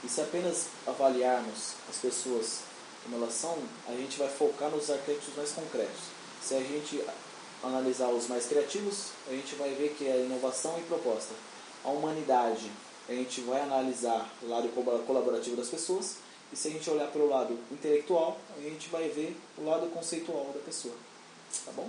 E 0.05 0.09
se 0.09 0.21
apenas 0.21 0.67
avaliarmos 0.87 1.73
as 1.91 1.97
pessoas 1.97 2.61
como 3.03 3.17
elas 3.17 3.35
são, 3.35 3.59
a 3.89 3.93
gente 3.93 4.19
vai 4.19 4.29
focar 4.29 4.71
nos 4.71 4.89
arquétipos 4.89 5.35
mais 5.37 5.51
concretos. 5.51 6.01
Se 6.41 6.55
a 6.55 6.61
gente 6.61 7.05
analisar 7.62 8.09
os 8.09 8.29
mais 8.29 8.47
criativos, 8.47 9.07
a 9.27 9.33
gente 9.33 9.57
vai 9.57 9.71
ver 9.71 9.97
que 9.99 10.07
é 10.07 10.25
inovação 10.25 10.79
e 10.79 10.83
proposta. 10.83 11.35
A 11.87 11.90
humanidade, 11.90 12.70
a 13.09 13.12
gente 13.12 13.40
vai 13.42 13.61
analisar 13.61 14.29
o 14.42 14.49
lado 14.49 14.68
colaborativo 15.07 15.55
das 15.55 15.68
pessoas, 15.68 16.16
e 16.53 16.57
se 16.57 16.66
a 16.66 16.70
gente 16.72 16.90
olhar 16.90 17.11
pelo 17.12 17.29
lado 17.29 17.57
intelectual, 17.70 18.40
a 18.57 18.61
gente 18.61 18.88
vai 18.88 19.09
ver 19.09 19.37
o 19.57 19.64
lado 19.64 19.87
conceitual 19.90 20.51
da 20.53 20.61
pessoa. 20.61 20.94
Tá 21.64 21.70
bom? 21.70 21.88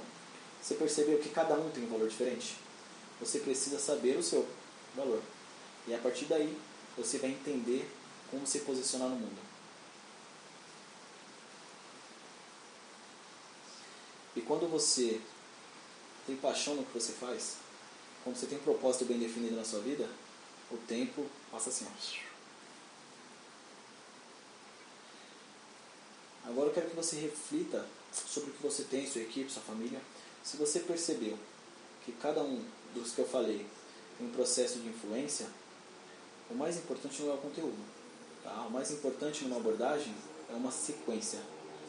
Você 0.61 0.75
percebeu 0.75 1.17
que 1.17 1.29
cada 1.29 1.55
um 1.55 1.71
tem 1.71 1.83
um 1.83 1.89
valor 1.89 2.07
diferente? 2.07 2.57
Você 3.19 3.39
precisa 3.39 3.79
saber 3.79 4.17
o 4.17 4.23
seu 4.23 4.47
valor. 4.95 5.21
E 5.87 5.95
a 5.95 5.97
partir 5.97 6.25
daí, 6.25 6.55
você 6.95 7.17
vai 7.17 7.31
entender 7.31 7.89
como 8.29 8.45
se 8.45 8.59
posicionar 8.59 9.09
no 9.09 9.15
mundo. 9.15 9.47
E 14.35 14.41
quando 14.41 14.69
você 14.69 15.19
tem 16.27 16.35
paixão 16.35 16.75
no 16.75 16.83
que 16.83 16.93
você 16.93 17.13
faz, 17.13 17.55
quando 18.27 18.35
você 18.35 18.47
tem 18.47 18.57
um 18.57 18.61
propósito 18.61 19.05
bem 19.05 19.19
definido 19.19 19.55
na 19.55 19.63
sua 19.63 19.79
vida, 19.79 20.05
o 20.69 20.75
tempo 20.75 21.25
passa 21.49 21.69
assim. 21.69 21.85
Agora 26.45 26.67
eu 26.67 26.73
quero 26.73 26.89
que 26.89 26.95
você 26.97 27.15
reflita 27.15 27.85
sobre 28.11 28.49
o 28.49 28.53
que 28.53 28.61
você 28.61 28.83
tem, 28.83 29.07
sua 29.07 29.21
equipe, 29.21 29.49
sua 29.49 29.61
família. 29.61 30.01
Se 30.43 30.57
você 30.57 30.81
percebeu 30.81 31.39
que 32.03 32.11
cada 32.11 32.43
um 32.43 32.65
dos 32.93 33.13
que 33.13 33.19
eu 33.19 33.27
falei 33.27 33.65
tem 34.17 34.27
um 34.27 34.31
processo 34.31 34.79
de 34.79 34.89
influência, 34.89 35.47
o 36.49 36.53
mais 36.53 36.75
importante 36.75 37.21
não 37.21 37.31
é 37.31 37.35
o 37.35 37.37
conteúdo. 37.37 37.77
Tá? 38.43 38.65
O 38.67 38.71
mais 38.71 38.91
importante 38.91 39.45
numa 39.45 39.55
abordagem 39.55 40.13
é 40.49 40.53
uma 40.53 40.71
sequência. 40.71 41.39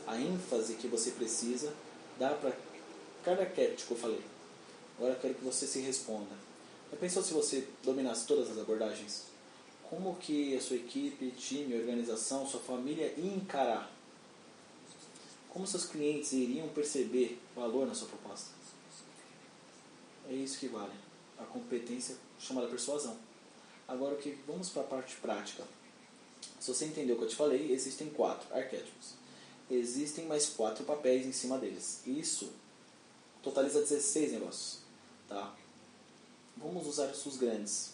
A 0.07 0.16
ênfase 0.16 0.74
que 0.74 0.87
você 0.87 1.11
precisa 1.11 1.74
dar 2.16 2.35
para 2.35 2.57
cada 3.24 3.42
arquétipo 3.42 3.88
que 3.88 3.94
eu 3.94 3.98
falei. 3.98 4.38
Agora 4.99 5.15
eu 5.15 5.21
quero 5.21 5.35
que 5.35 5.45
você 5.45 5.67
se 5.67 5.79
responda. 5.79 6.35
Já 6.91 6.97
pensou 6.99 7.23
se 7.23 7.33
você 7.33 7.67
dominasse 7.83 8.27
todas 8.27 8.51
as 8.51 8.59
abordagens? 8.59 9.23
Como 9.89 10.17
que 10.17 10.55
a 10.55 10.61
sua 10.61 10.77
equipe, 10.77 11.31
time, 11.31 11.79
organização, 11.79 12.47
sua 12.47 12.61
família 12.61 13.15
ia 13.17 13.33
encarar 13.33 13.91
como 15.49 15.67
seus 15.67 15.87
clientes 15.87 16.33
iriam 16.33 16.69
perceber 16.69 17.41
valor 17.57 17.87
na 17.87 17.95
sua 17.95 18.07
proposta? 18.09 18.51
É 20.29 20.33
isso 20.35 20.59
que 20.59 20.69
vale. 20.69 20.93
A 21.39 21.45
competência 21.45 22.17
chamada 22.39 22.69
persuasão. 22.69 23.17
Agora 23.87 24.17
que 24.17 24.39
vamos 24.47 24.69
para 24.69 24.83
a 24.83 24.87
parte 24.87 25.17
prática. 25.17 25.65
Se 26.61 26.73
você 26.73 26.85
entendeu 26.85 27.17
o 27.17 27.19
que 27.19 27.25
eu 27.25 27.29
te 27.29 27.37
falei, 27.37 27.73
existem 27.73 28.11
quatro 28.11 28.55
arquétipos. 28.55 29.15
Existem 29.71 30.27
mais 30.27 30.47
quatro 30.47 30.85
papéis 30.85 31.27
em 31.27 31.33
cima 31.33 31.57
deles. 31.59 32.03
Isso 32.07 32.53
totaliza 33.43 33.81
16 33.81 34.33
negócios. 34.33 34.78
Tá? 35.29 35.55
Vamos 36.57 36.87
usar 36.87 37.11
os 37.11 37.19
SUS 37.19 37.37
grandes. 37.37 37.93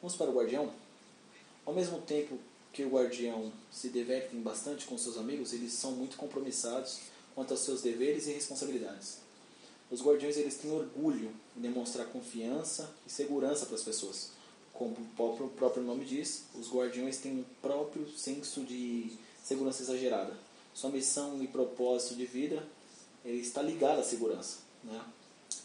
Vamos 0.00 0.16
para 0.16 0.30
o 0.30 0.34
guardião. 0.34 0.72
Ao 1.64 1.72
mesmo 1.72 2.00
tempo 2.02 2.38
que 2.72 2.82
o 2.82 2.90
guardião 2.90 3.52
se 3.70 3.88
divertem 3.88 4.40
bastante 4.40 4.86
com 4.86 4.98
seus 4.98 5.16
amigos, 5.16 5.52
eles 5.52 5.72
são 5.72 5.92
muito 5.92 6.16
compromissados 6.16 7.00
quanto 7.34 7.52
aos 7.52 7.60
seus 7.60 7.82
deveres 7.82 8.26
e 8.26 8.32
responsabilidades. 8.32 9.18
Os 9.90 10.02
guardiões 10.02 10.36
eles 10.36 10.56
têm 10.56 10.72
orgulho 10.72 11.32
em 11.56 11.60
demonstrar 11.60 12.06
confiança 12.06 12.92
e 13.06 13.10
segurança 13.10 13.66
para 13.66 13.76
as 13.76 13.82
pessoas. 13.82 14.30
Como 14.82 15.46
o 15.46 15.50
próprio 15.50 15.82
nome 15.84 16.04
diz, 16.04 16.44
os 16.56 16.68
guardiões 16.72 17.18
têm 17.18 17.32
um 17.32 17.44
próprio 17.60 18.08
senso 18.08 18.64
de 18.64 19.12
segurança 19.40 19.80
exagerada. 19.80 20.36
Sua 20.74 20.90
missão 20.90 21.40
e 21.40 21.46
propósito 21.46 22.16
de 22.16 22.26
vida 22.26 22.66
ele 23.24 23.38
está 23.38 23.62
ligado 23.62 24.00
à 24.00 24.02
segurança. 24.02 24.58
Né? 24.82 25.00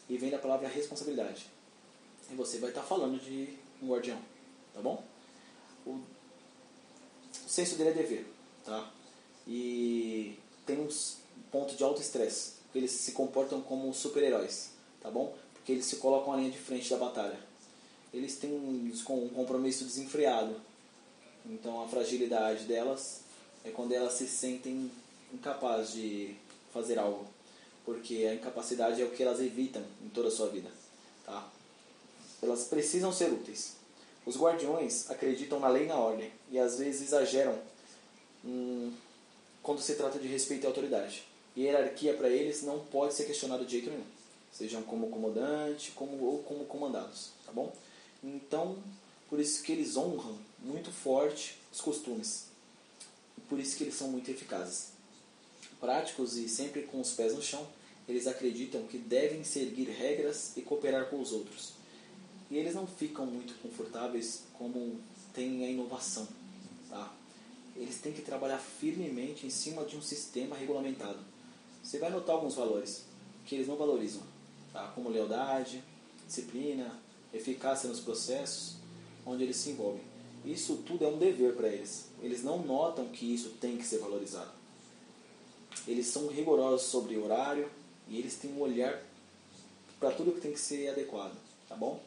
E 0.07 0.17
vem 0.17 0.29
da 0.29 0.37
palavra 0.37 0.67
responsabilidade. 0.67 1.47
E 2.29 2.35
você 2.35 2.59
vai 2.59 2.69
estar 2.69 2.83
falando 2.83 3.19
de 3.19 3.57
um 3.81 3.87
guardião. 3.87 4.19
Tá 4.71 4.81
bom? 4.81 5.03
O, 5.83 5.93
o 5.93 7.49
senso 7.49 7.75
dele 7.75 7.89
é 7.89 7.93
dever. 7.93 8.31
Tá? 8.63 8.91
E 9.47 10.37
tem 10.63 10.79
um 10.79 10.89
ponto 11.51 11.75
de 11.75 11.83
alto 11.83 12.01
estresse. 12.01 12.57
Eles 12.75 12.91
se 12.91 13.13
comportam 13.13 13.61
como 13.61 13.91
super-heróis. 13.95 14.73
Tá 15.01 15.09
bom? 15.09 15.35
Porque 15.55 15.71
eles 15.71 15.85
se 15.85 15.95
colocam 15.95 16.33
na 16.33 16.37
linha 16.37 16.51
de 16.51 16.59
frente 16.59 16.87
da 16.87 16.97
batalha. 16.97 17.46
Eles 18.17 18.35
têm 18.37 18.51
um, 18.51 18.91
um 19.09 19.29
compromisso 19.29 19.85
desenfreado. 19.85 20.55
Então 21.45 21.83
a 21.83 21.87
fragilidade 21.87 22.65
delas 22.65 23.21
é 23.63 23.69
quando 23.69 23.91
elas 23.91 24.13
se 24.13 24.27
sentem 24.27 24.91
incapazes 25.33 25.93
de 25.93 26.35
fazer 26.73 26.97
algo. 26.97 27.25
Porque 27.85 28.25
a 28.29 28.33
incapacidade 28.33 29.01
é 29.01 29.05
o 29.05 29.11
que 29.11 29.23
elas 29.23 29.39
evitam 29.39 29.83
em 30.03 30.09
toda 30.09 30.27
a 30.27 30.31
sua 30.31 30.49
vida. 30.49 30.69
Tá? 31.25 31.47
Elas 32.41 32.65
precisam 32.65 33.13
ser 33.13 33.31
úteis. 33.31 33.75
Os 34.25 34.35
guardiões 34.35 35.09
acreditam 35.09 35.59
na 35.59 35.69
lei 35.69 35.83
e 35.83 35.87
na 35.87 35.95
ordem 35.95 36.31
e 36.51 36.59
às 36.59 36.79
vezes 36.79 37.01
exageram 37.01 37.57
hum, 38.43 38.91
quando 39.63 39.81
se 39.81 39.95
trata 39.95 40.19
de 40.19 40.27
respeito 40.27 40.63
e 40.63 40.67
autoridade. 40.67 41.23
E 41.55 41.63
hierarquia 41.63 42.13
para 42.13 42.29
eles 42.29 42.61
não 42.63 42.79
pode 42.79 43.13
ser 43.13 43.25
questionada 43.25 43.63
de 43.63 43.71
jeito 43.71 43.89
nenhum, 43.89 44.03
sejam 44.51 44.83
como 44.83 45.09
comandante 45.09 45.91
como, 45.91 46.23
ou 46.23 46.43
como 46.43 46.65
comandados, 46.65 47.31
tá 47.45 47.51
bom? 47.51 47.73
Então, 48.23 48.77
por 49.29 49.39
isso 49.39 49.63
que 49.63 49.71
eles 49.71 49.95
honram 49.95 50.37
muito 50.59 50.91
forte 50.91 51.57
os 51.71 51.81
costumes, 51.81 52.47
por 53.47 53.59
isso 53.59 53.77
que 53.77 53.83
eles 53.83 53.95
são 53.95 54.09
muito 54.09 54.29
eficazes. 54.29 54.89
Práticos 55.79 56.35
e 56.37 56.49
sempre 56.49 56.83
com 56.83 56.99
os 56.99 57.11
pés 57.11 57.35
no 57.35 57.41
chão, 57.41 57.67
eles 58.07 58.25
acreditam 58.25 58.87
que 58.87 58.97
devem 58.97 59.43
seguir 59.43 59.89
regras 59.89 60.55
e 60.55 60.61
cooperar 60.61 61.09
com 61.09 61.21
os 61.21 61.31
outros. 61.31 61.73
E 62.49 62.57
eles 62.57 62.73
não 62.73 62.87
ficam 62.87 63.25
muito 63.25 63.53
confortáveis 63.61 64.43
como 64.53 64.99
tem 65.33 65.65
a 65.65 65.69
inovação. 65.69 66.27
Tá? 66.89 67.13
Eles 67.75 67.97
têm 67.97 68.13
que 68.13 68.21
trabalhar 68.21 68.57
firmemente 68.57 69.45
em 69.45 69.49
cima 69.49 69.83
de 69.83 69.97
um 69.97 70.01
sistema 70.01 70.55
regulamentado. 70.55 71.19
Você 71.83 71.99
vai 71.99 72.09
notar 72.09 72.35
alguns 72.35 72.55
valores 72.55 73.03
que 73.45 73.55
eles 73.55 73.67
não 73.67 73.75
valorizam, 73.75 74.23
tá? 74.73 74.91
como 74.95 75.09
lealdade, 75.09 75.83
disciplina, 76.25 76.99
eficácia 77.33 77.89
nos 77.89 77.99
processos 77.99 78.75
onde 79.25 79.43
eles 79.43 79.57
se 79.57 79.71
envolvem. 79.71 80.01
Isso 80.45 80.77
tudo 80.85 81.03
é 81.03 81.07
um 81.07 81.17
dever 81.17 81.53
para 81.55 81.67
eles. 81.67 82.05
Eles 82.21 82.43
não 82.43 82.59
notam 82.59 83.09
que 83.09 83.33
isso 83.33 83.49
tem 83.59 83.77
que 83.77 83.85
ser 83.85 83.99
valorizado. 83.99 84.51
Eles 85.87 86.07
são 86.07 86.27
rigorosos 86.27 86.87
sobre 86.87 87.17
horário 87.17 87.69
e 88.07 88.17
eles 88.17 88.35
têm 88.35 88.51
um 88.51 88.61
olhar 88.61 89.03
para 89.99 90.11
tudo 90.11 90.31
que 90.31 90.41
tem 90.41 90.53
que 90.53 90.59
ser 90.59 90.89
adequado, 90.89 91.35
tá 91.67 91.75
bom? 91.75 92.01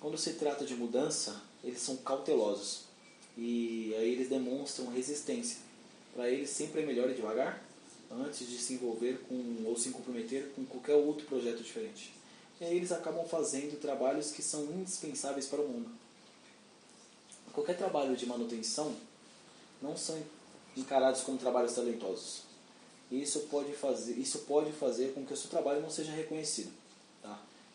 Quando 0.00 0.18
se 0.18 0.32
trata 0.34 0.64
de 0.64 0.74
mudança, 0.74 1.40
eles 1.62 1.80
são 1.80 1.96
cautelosos 1.96 2.84
e 3.36 3.94
aí 3.96 4.12
eles 4.12 4.28
demonstram 4.28 4.90
resistência. 4.90 5.58
Para 6.14 6.28
eles 6.28 6.50
sempre 6.50 6.82
é 6.82 6.86
melhor 6.86 7.08
ir 7.08 7.14
devagar 7.14 7.62
antes 8.10 8.48
de 8.48 8.58
se 8.58 8.74
envolver 8.74 9.20
com 9.28 9.64
ou 9.64 9.76
se 9.76 9.90
comprometer 9.90 10.50
com 10.54 10.64
qualquer 10.64 10.94
outro 10.94 11.26
projeto 11.26 11.62
diferente. 11.62 12.12
E 12.60 12.64
aí 12.64 12.76
eles 12.76 12.92
acabam 12.92 13.26
fazendo 13.26 13.80
trabalhos 13.80 14.30
que 14.30 14.42
são 14.42 14.64
indispensáveis 14.64 15.46
para 15.46 15.60
o 15.60 15.68
mundo. 15.68 15.90
Qualquer 17.52 17.76
trabalho 17.76 18.16
de 18.16 18.24
manutenção 18.26 18.94
não 19.80 19.96
são 19.96 20.22
encarados 20.76 21.22
como 21.22 21.38
trabalhos 21.38 21.74
talentosos. 21.74 22.42
Isso 23.10 23.40
pode 23.50 23.72
fazer, 23.72 24.14
isso 24.14 24.38
pode 24.40 24.72
fazer 24.72 25.12
com 25.12 25.26
que 25.26 25.34
o 25.34 25.36
seu 25.36 25.50
trabalho 25.50 25.82
não 25.82 25.90
seja 25.90 26.12
reconhecido. 26.12 26.72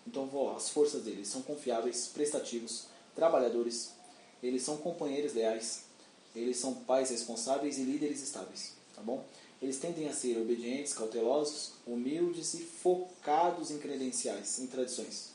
Então, 0.07 0.29
ó, 0.33 0.55
as 0.55 0.69
forças 0.69 1.03
deles 1.03 1.27
são 1.27 1.41
confiáveis, 1.41 2.07
prestativos, 2.07 2.85
trabalhadores, 3.13 3.91
eles 4.41 4.63
são 4.63 4.77
companheiros 4.77 5.33
leais, 5.33 5.83
eles 6.33 6.57
são 6.57 6.73
pais 6.73 7.09
responsáveis 7.09 7.77
e 7.77 7.83
líderes 7.83 8.21
estáveis, 8.21 8.71
tá 8.95 9.01
bom? 9.01 9.25
Eles 9.61 9.77
tendem 9.77 10.07
a 10.07 10.13
ser 10.13 10.37
obedientes, 10.37 10.93
cautelosos, 10.93 11.71
humildes 11.85 12.53
e 12.53 12.63
focados 12.63 13.71
em 13.71 13.79
credenciais, 13.79 14.59
em 14.59 14.67
tradições. 14.67 15.31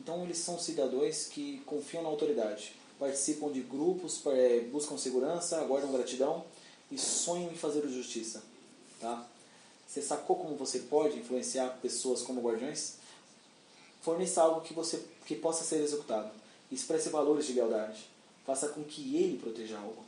Então, 0.00 0.24
eles 0.24 0.38
são 0.38 0.58
cidadãos 0.58 1.26
que 1.26 1.58
confiam 1.66 2.02
na 2.02 2.08
autoridade, 2.08 2.74
participam 2.98 3.50
de 3.50 3.60
grupos, 3.60 4.20
é, 4.26 4.60
buscam 4.60 4.96
segurança, 4.96 5.60
aguardam 5.60 5.92
gratidão 5.92 6.44
e 6.90 6.98
sonham 6.98 7.50
em 7.50 7.56
fazer 7.56 7.86
justiça, 7.88 8.42
tá? 9.00 9.26
Você 9.86 10.02
sacou 10.02 10.36
como 10.36 10.56
você 10.56 10.80
pode 10.80 11.18
influenciar 11.18 11.78
pessoas 11.80 12.22
como 12.22 12.40
guardiões? 12.40 12.94
Forneça 14.02 14.42
algo 14.42 14.60
que, 14.60 14.74
você, 14.74 15.02
que 15.24 15.36
possa 15.36 15.64
ser 15.64 15.76
executado. 15.82 16.30
Expresse 16.70 17.08
valores 17.10 17.46
de 17.46 17.52
lealdade. 17.52 18.08
Faça 18.44 18.68
com 18.68 18.82
que 18.82 19.16
ele 19.16 19.38
proteja 19.38 19.78
algo. 19.78 20.04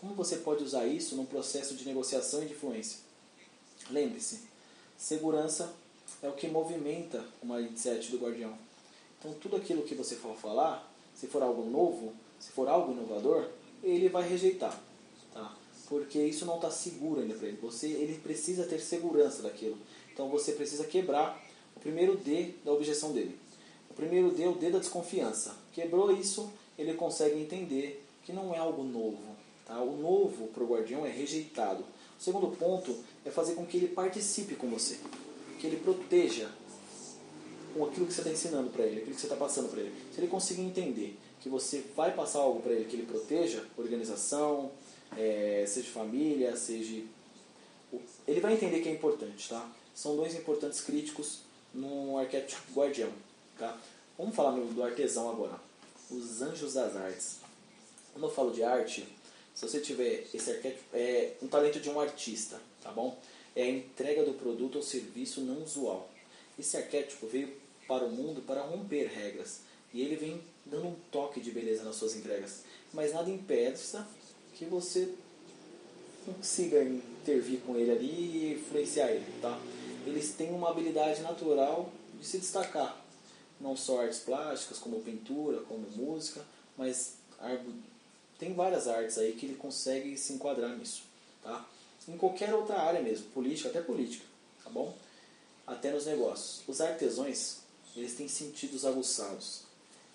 Como 0.00 0.14
você 0.14 0.36
pode 0.36 0.64
usar 0.64 0.86
isso 0.86 1.14
num 1.14 1.26
processo 1.26 1.74
de 1.74 1.84
negociação 1.84 2.42
e 2.42 2.46
de 2.46 2.54
influência? 2.54 3.00
Lembre-se, 3.90 4.40
segurança 4.96 5.74
é 6.22 6.28
o 6.28 6.32
que 6.32 6.48
movimenta 6.48 7.22
o 7.42 7.46
mindset 7.46 8.10
do 8.10 8.16
guardião. 8.16 8.56
Então, 9.18 9.34
tudo 9.34 9.56
aquilo 9.56 9.82
que 9.82 9.94
você 9.94 10.16
for 10.16 10.34
falar, 10.34 10.90
se 11.14 11.26
for 11.26 11.42
algo 11.42 11.68
novo, 11.68 12.14
se 12.38 12.50
for 12.50 12.66
algo 12.66 12.92
inovador, 12.92 13.50
ele 13.82 14.08
vai 14.08 14.26
rejeitar. 14.26 14.80
Tá? 15.34 15.54
Porque 15.86 16.18
isso 16.18 16.46
não 16.46 16.56
está 16.56 16.70
seguro 16.70 17.20
ainda 17.20 17.34
para 17.34 17.48
ele. 17.48 17.58
Você, 17.58 17.88
ele 17.88 18.18
precisa 18.20 18.64
ter 18.64 18.80
segurança 18.80 19.42
daquilo. 19.42 19.76
Então, 20.10 20.30
você 20.30 20.52
precisa 20.52 20.84
quebrar 20.84 21.38
o 21.76 21.80
primeiro 21.80 22.16
D 22.16 22.54
da 22.64 22.72
objeção 22.72 23.12
dele. 23.12 23.38
O 23.90 23.94
primeiro 23.94 24.30
D 24.30 24.44
é 24.44 24.48
o 24.48 24.54
D 24.54 24.70
da 24.70 24.78
desconfiança. 24.78 25.54
Quebrou 25.74 26.10
isso, 26.10 26.50
ele 26.78 26.94
consegue 26.94 27.38
entender 27.38 28.02
que 28.24 28.32
não 28.32 28.54
é 28.54 28.58
algo 28.58 28.82
novo. 28.82 29.39
Tá? 29.70 29.80
O 29.80 29.96
novo 29.96 30.48
para 30.48 30.64
o 30.64 30.66
guardião 30.66 31.06
é 31.06 31.08
rejeitado. 31.08 31.84
O 32.18 32.22
segundo 32.22 32.48
ponto 32.56 32.92
é 33.24 33.30
fazer 33.30 33.54
com 33.54 33.64
que 33.64 33.76
ele 33.76 33.86
participe 33.86 34.56
com 34.56 34.68
você, 34.68 34.98
que 35.60 35.66
ele 35.68 35.76
proteja 35.76 36.50
com 37.72 37.84
aquilo 37.84 38.04
que 38.04 38.12
você 38.12 38.20
está 38.20 38.32
ensinando 38.32 38.70
para 38.70 38.84
ele, 38.84 38.96
aquilo 38.96 39.14
que 39.14 39.20
você 39.20 39.28
está 39.28 39.36
passando 39.36 39.68
para 39.68 39.80
ele. 39.80 39.94
Se 40.12 40.20
ele 40.20 40.26
conseguir 40.26 40.62
entender 40.62 41.16
que 41.40 41.48
você 41.48 41.84
vai 41.94 42.12
passar 42.12 42.40
algo 42.40 42.60
para 42.60 42.72
ele 42.72 42.86
que 42.86 42.96
ele 42.96 43.06
proteja, 43.06 43.64
organização, 43.78 44.72
é, 45.16 45.64
seja 45.68 45.88
família, 45.90 46.56
seja. 46.56 47.04
Ele 48.26 48.40
vai 48.40 48.54
entender 48.54 48.80
que 48.80 48.88
é 48.88 48.92
importante, 48.92 49.48
tá? 49.48 49.70
São 49.94 50.16
dois 50.16 50.34
importantes 50.34 50.80
críticos 50.80 51.42
no 51.72 52.18
arquétipo 52.18 52.72
guardião. 52.74 53.12
Tá? 53.56 53.78
Vamos 54.18 54.34
falar 54.34 54.50
do 54.50 54.82
artesão 54.82 55.30
agora. 55.30 55.60
Os 56.10 56.42
anjos 56.42 56.74
das 56.74 56.96
artes. 56.96 57.38
Quando 58.12 58.24
eu 58.24 58.30
falo 58.30 58.50
de 58.50 58.64
arte, 58.64 59.06
se 59.60 59.68
você 59.68 59.78
tiver 59.78 60.24
esse 60.32 60.50
arquétipo, 60.50 60.84
é 60.94 61.34
um 61.42 61.46
talento 61.46 61.78
de 61.80 61.90
um 61.90 62.00
artista, 62.00 62.58
tá 62.82 62.90
bom? 62.90 63.18
É 63.54 63.64
a 63.64 63.68
entrega 63.68 64.24
do 64.24 64.32
produto 64.32 64.76
ou 64.76 64.82
serviço 64.82 65.42
não 65.42 65.62
usual. 65.62 66.08
Esse 66.58 66.78
arquétipo 66.78 67.26
veio 67.26 67.52
para 67.86 68.06
o 68.06 68.10
mundo 68.10 68.40
para 68.40 68.62
romper 68.62 69.08
regras 69.08 69.60
e 69.92 70.00
ele 70.00 70.16
vem 70.16 70.40
dando 70.64 70.86
um 70.86 70.96
toque 71.12 71.42
de 71.42 71.50
beleza 71.50 71.84
nas 71.84 71.96
suas 71.96 72.16
entregas. 72.16 72.62
Mas 72.90 73.12
nada 73.12 73.28
impede 73.28 73.78
que 74.54 74.64
você 74.64 75.12
consiga 76.24 76.82
intervir 76.82 77.60
com 77.60 77.76
ele 77.76 77.90
ali 77.90 78.06
e 78.06 78.52
influenciar 78.54 79.10
ele, 79.10 79.26
tá? 79.42 79.60
eles 80.06 80.32
têm 80.32 80.54
uma 80.54 80.70
habilidade 80.70 81.20
natural 81.20 81.92
de 82.18 82.26
se 82.26 82.38
destacar. 82.38 82.98
Não 83.60 83.76
só 83.76 84.00
artes 84.00 84.20
plásticas, 84.20 84.78
como 84.78 85.02
pintura, 85.02 85.60
como 85.64 85.86
música, 85.90 86.42
mas 86.78 87.16
tem 88.40 88.54
várias 88.54 88.88
artes 88.88 89.18
aí 89.18 89.32
que 89.32 89.46
ele 89.46 89.54
consegue 89.54 90.16
se 90.16 90.32
enquadrar 90.32 90.76
nisso. 90.76 91.02
Tá? 91.42 91.64
Em 92.08 92.16
qualquer 92.16 92.52
outra 92.52 92.80
área 92.80 93.00
mesmo, 93.00 93.26
política, 93.26 93.68
até 93.68 93.80
política, 93.80 94.24
tá 94.64 94.70
bom? 94.70 94.96
Até 95.66 95.92
nos 95.92 96.06
negócios. 96.06 96.62
Os 96.66 96.80
artesãos, 96.80 97.58
eles 97.94 98.14
têm 98.14 98.26
sentidos 98.26 98.84
aguçados, 98.84 99.60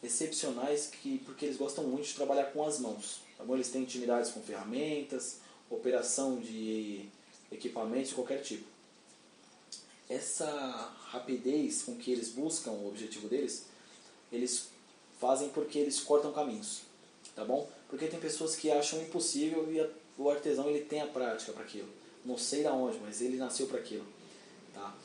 excepcionais, 0.03 0.88
que, 0.88 1.19
porque 1.19 1.45
eles 1.45 1.55
gostam 1.55 1.85
muito 1.85 2.07
de 2.07 2.15
trabalhar 2.15 2.45
com 2.45 2.65
as 2.65 2.79
mãos. 2.79 3.21
Tá 3.38 3.43
bom? 3.45 3.53
Eles 3.53 3.69
têm 3.69 3.83
intimidades 3.83 4.31
com 4.31 4.41
ferramentas, 4.41 5.38
operação 5.69 6.39
de 6.39 7.07
equipamentos 7.51 8.09
de 8.09 8.15
qualquer 8.15 8.41
tipo 8.41 8.75
essa 10.09 10.47
rapidez 11.07 11.83
com 11.83 11.95
que 11.95 12.11
eles 12.11 12.29
buscam 12.29 12.71
o 12.71 12.88
objetivo 12.88 13.27
deles, 13.27 13.65
eles 14.31 14.67
fazem 15.19 15.49
porque 15.49 15.79
eles 15.79 15.99
cortam 15.99 16.31
caminhos, 16.31 16.81
tá 17.35 17.43
bom? 17.43 17.67
Porque 17.89 18.07
tem 18.07 18.19
pessoas 18.19 18.55
que 18.55 18.71
acham 18.71 19.01
impossível 19.01 19.71
e 19.71 19.79
a, 19.79 19.87
o 20.17 20.29
artesão 20.29 20.69
ele 20.69 20.85
tem 20.85 21.01
a 21.01 21.07
prática 21.07 21.51
para 21.51 21.63
aquilo. 21.63 21.89
Não 22.23 22.37
sei 22.37 22.63
da 22.63 22.73
onde, 22.73 22.97
mas 22.99 23.21
ele 23.21 23.37
nasceu 23.37 23.67
para 23.67 23.79
aquilo, 23.79 24.05
tá? 24.73 24.95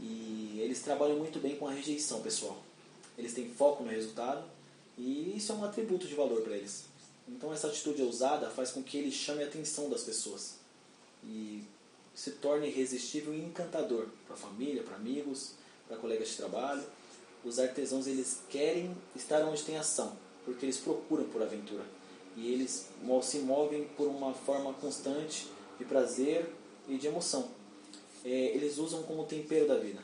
E 0.00 0.58
eles 0.60 0.82
trabalham 0.82 1.16
muito 1.16 1.38
bem 1.38 1.56
com 1.56 1.68
a 1.68 1.72
rejeição, 1.72 2.20
pessoal. 2.20 2.60
Eles 3.16 3.32
têm 3.32 3.48
foco 3.48 3.84
no 3.84 3.90
resultado 3.90 4.44
e 4.98 5.36
isso 5.36 5.52
é 5.52 5.54
um 5.54 5.64
atributo 5.64 6.06
de 6.06 6.14
valor 6.14 6.42
para 6.42 6.56
eles. 6.56 6.84
Então 7.28 7.52
essa 7.52 7.68
atitude 7.68 8.02
ousada 8.02 8.50
faz 8.50 8.70
com 8.70 8.82
que 8.82 8.98
ele 8.98 9.10
chame 9.10 9.42
a 9.42 9.46
atenção 9.46 9.88
das 9.88 10.02
pessoas 10.02 10.56
e 11.24 11.62
se 12.14 12.32
torne 12.32 12.68
irresistível 12.68 13.34
e 13.34 13.40
encantador 13.40 14.08
para 14.26 14.34
a 14.34 14.38
família, 14.38 14.82
para 14.82 14.96
amigos, 14.96 15.52
para 15.86 15.96
colegas 15.96 16.28
de 16.28 16.36
trabalho. 16.36 16.82
Os 17.44 17.58
artesãos 17.58 18.06
eles 18.06 18.40
querem 18.50 18.96
estar 19.14 19.42
onde 19.42 19.62
tem 19.62 19.76
ação, 19.76 20.16
porque 20.44 20.64
eles 20.64 20.78
procuram 20.78 21.24
por 21.24 21.42
aventura 21.42 21.84
e 22.36 22.52
eles 22.52 22.88
se 23.22 23.38
movem 23.38 23.84
por 23.96 24.06
uma 24.08 24.34
forma 24.34 24.72
constante 24.74 25.48
de 25.78 25.84
prazer 25.84 26.46
e 26.88 26.98
de 26.98 27.06
emoção. 27.06 27.48
É, 28.24 28.28
eles 28.28 28.78
usam 28.78 29.02
como 29.04 29.24
tempero 29.24 29.66
da 29.66 29.76
vida. 29.76 30.00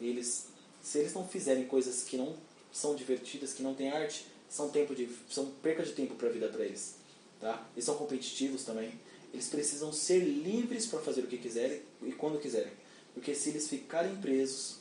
Eles, 0.00 0.48
se 0.82 0.98
eles 0.98 1.14
não 1.14 1.26
fizerem 1.26 1.66
coisas 1.66 2.02
que 2.02 2.16
não 2.16 2.34
são 2.70 2.94
divertidas, 2.94 3.52
que 3.52 3.62
não 3.62 3.74
têm 3.74 3.90
arte, 3.90 4.26
são 4.48 4.68
tempo 4.68 4.94
de 4.94 5.08
são 5.30 5.46
perca 5.62 5.82
de 5.82 5.92
tempo 5.92 6.14
para 6.16 6.28
a 6.28 6.32
vida 6.32 6.48
para 6.48 6.64
eles, 6.64 6.96
tá? 7.40 7.66
Eles 7.74 7.84
são 7.84 7.96
competitivos 7.96 8.64
também. 8.64 8.92
Eles 9.32 9.48
precisam 9.48 9.92
ser 9.92 10.18
livres 10.18 10.86
para 10.86 10.98
fazer 11.00 11.22
o 11.22 11.26
que 11.28 11.38
quiserem 11.38 11.80
e 12.02 12.12
quando 12.12 12.40
quiserem, 12.40 12.72
porque 13.14 13.32
se 13.34 13.50
eles 13.50 13.68
ficarem 13.68 14.16
presos, 14.16 14.78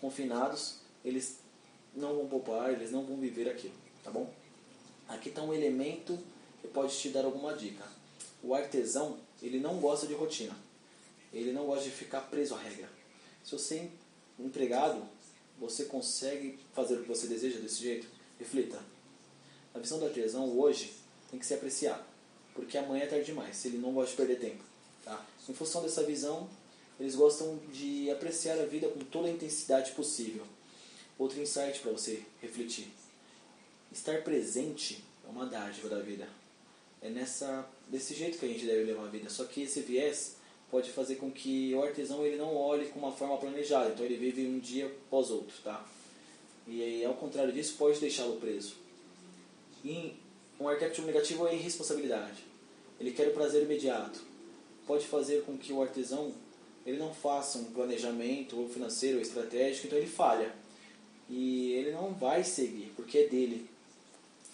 confinados, 0.00 0.80
eles 1.02 1.38
não 1.94 2.14
vão 2.14 2.28
poupar, 2.28 2.72
eles 2.72 2.90
não 2.90 3.04
vão 3.04 3.16
viver 3.16 3.48
aquilo, 3.48 3.72
tá 4.04 4.10
bom? 4.10 4.30
Aqui 5.08 5.30
está 5.30 5.42
um 5.42 5.54
elemento 5.54 6.18
pode 6.66 6.96
te 6.96 7.08
dar 7.08 7.24
alguma 7.24 7.54
dica. 7.54 7.84
O 8.42 8.54
artesão, 8.54 9.18
ele 9.42 9.58
não 9.58 9.78
gosta 9.78 10.06
de 10.06 10.14
rotina. 10.14 10.56
Ele 11.32 11.52
não 11.52 11.66
gosta 11.66 11.84
de 11.84 11.90
ficar 11.90 12.22
preso 12.22 12.54
à 12.54 12.58
regra. 12.58 12.88
Se 13.44 13.52
você 13.52 13.76
é 13.76 14.42
empregado, 14.42 15.02
você 15.58 15.84
consegue 15.84 16.58
fazer 16.74 16.96
o 16.96 17.02
que 17.02 17.08
você 17.08 17.26
deseja 17.26 17.58
desse 17.58 17.82
jeito? 17.82 18.06
Reflita. 18.38 18.80
A 19.74 19.78
visão 19.78 19.98
do 19.98 20.06
artesão 20.06 20.58
hoje 20.58 20.94
tem 21.30 21.38
que 21.38 21.46
ser 21.46 21.54
apreciada, 21.54 22.04
porque 22.54 22.78
amanhã 22.78 23.04
é 23.04 23.06
tarde 23.06 23.26
demais, 23.26 23.64
ele 23.64 23.78
não 23.78 23.92
gosta 23.92 24.10
de 24.10 24.16
perder 24.16 24.38
tempo. 24.38 24.64
Tá? 25.04 25.24
Em 25.48 25.54
função 25.54 25.82
dessa 25.82 26.02
visão, 26.02 26.48
eles 26.98 27.14
gostam 27.14 27.58
de 27.72 28.10
apreciar 28.10 28.58
a 28.58 28.64
vida 28.64 28.88
com 28.88 29.00
toda 29.00 29.28
a 29.28 29.30
intensidade 29.30 29.92
possível. 29.92 30.46
Outro 31.18 31.40
insight 31.40 31.80
para 31.80 31.92
você 31.92 32.22
refletir. 32.40 32.88
Estar 33.92 34.22
presente 34.22 35.04
é 35.26 35.30
uma 35.30 35.46
dádiva 35.46 35.88
da 35.88 36.00
vida. 36.00 36.28
É 37.02 37.10
nessa, 37.10 37.68
desse 37.88 38.14
jeito 38.14 38.38
que 38.38 38.46
a 38.46 38.48
gente 38.48 38.66
deve 38.66 38.84
levar 38.84 39.04
a 39.04 39.10
vida. 39.10 39.30
Só 39.30 39.44
que 39.44 39.62
esse 39.62 39.80
viés 39.80 40.36
pode 40.70 40.90
fazer 40.90 41.16
com 41.16 41.30
que 41.30 41.74
o 41.74 41.82
artesão 41.82 42.24
ele 42.24 42.36
não 42.36 42.56
olhe 42.56 42.86
com 42.86 42.98
uma 42.98 43.12
forma 43.12 43.36
planejada. 43.36 43.90
Então 43.90 44.04
ele 44.04 44.16
vive 44.16 44.46
um 44.46 44.58
dia 44.58 44.86
após 44.86 45.30
outro. 45.30 45.54
Tá? 45.62 45.86
E 46.66 46.82
aí, 46.82 47.04
ao 47.04 47.14
contrário 47.14 47.52
disso, 47.52 47.76
pode 47.78 48.00
deixá-lo 48.00 48.36
preso 48.36 48.86
um 50.58 50.68
arquétipo 50.68 51.06
negativo 51.06 51.46
é 51.46 51.54
irresponsabilidade. 51.54 52.44
Ele 52.98 53.12
quer 53.12 53.28
o 53.28 53.32
prazer 53.32 53.62
imediato. 53.62 54.20
Pode 54.86 55.06
fazer 55.06 55.42
com 55.42 55.56
que 55.56 55.72
o 55.72 55.82
artesão 55.82 56.32
ele 56.84 56.98
não 56.98 57.12
faça 57.12 57.58
um 57.58 57.64
planejamento 57.64 58.58
ou 58.58 58.68
financeiro 58.68 59.16
ou 59.16 59.22
estratégico, 59.22 59.86
então 59.86 59.98
ele 59.98 60.08
falha. 60.08 60.52
E 61.28 61.72
ele 61.72 61.90
não 61.90 62.14
vai 62.14 62.44
seguir, 62.44 62.92
porque 62.96 63.18
é 63.18 63.26
dele. 63.26 63.68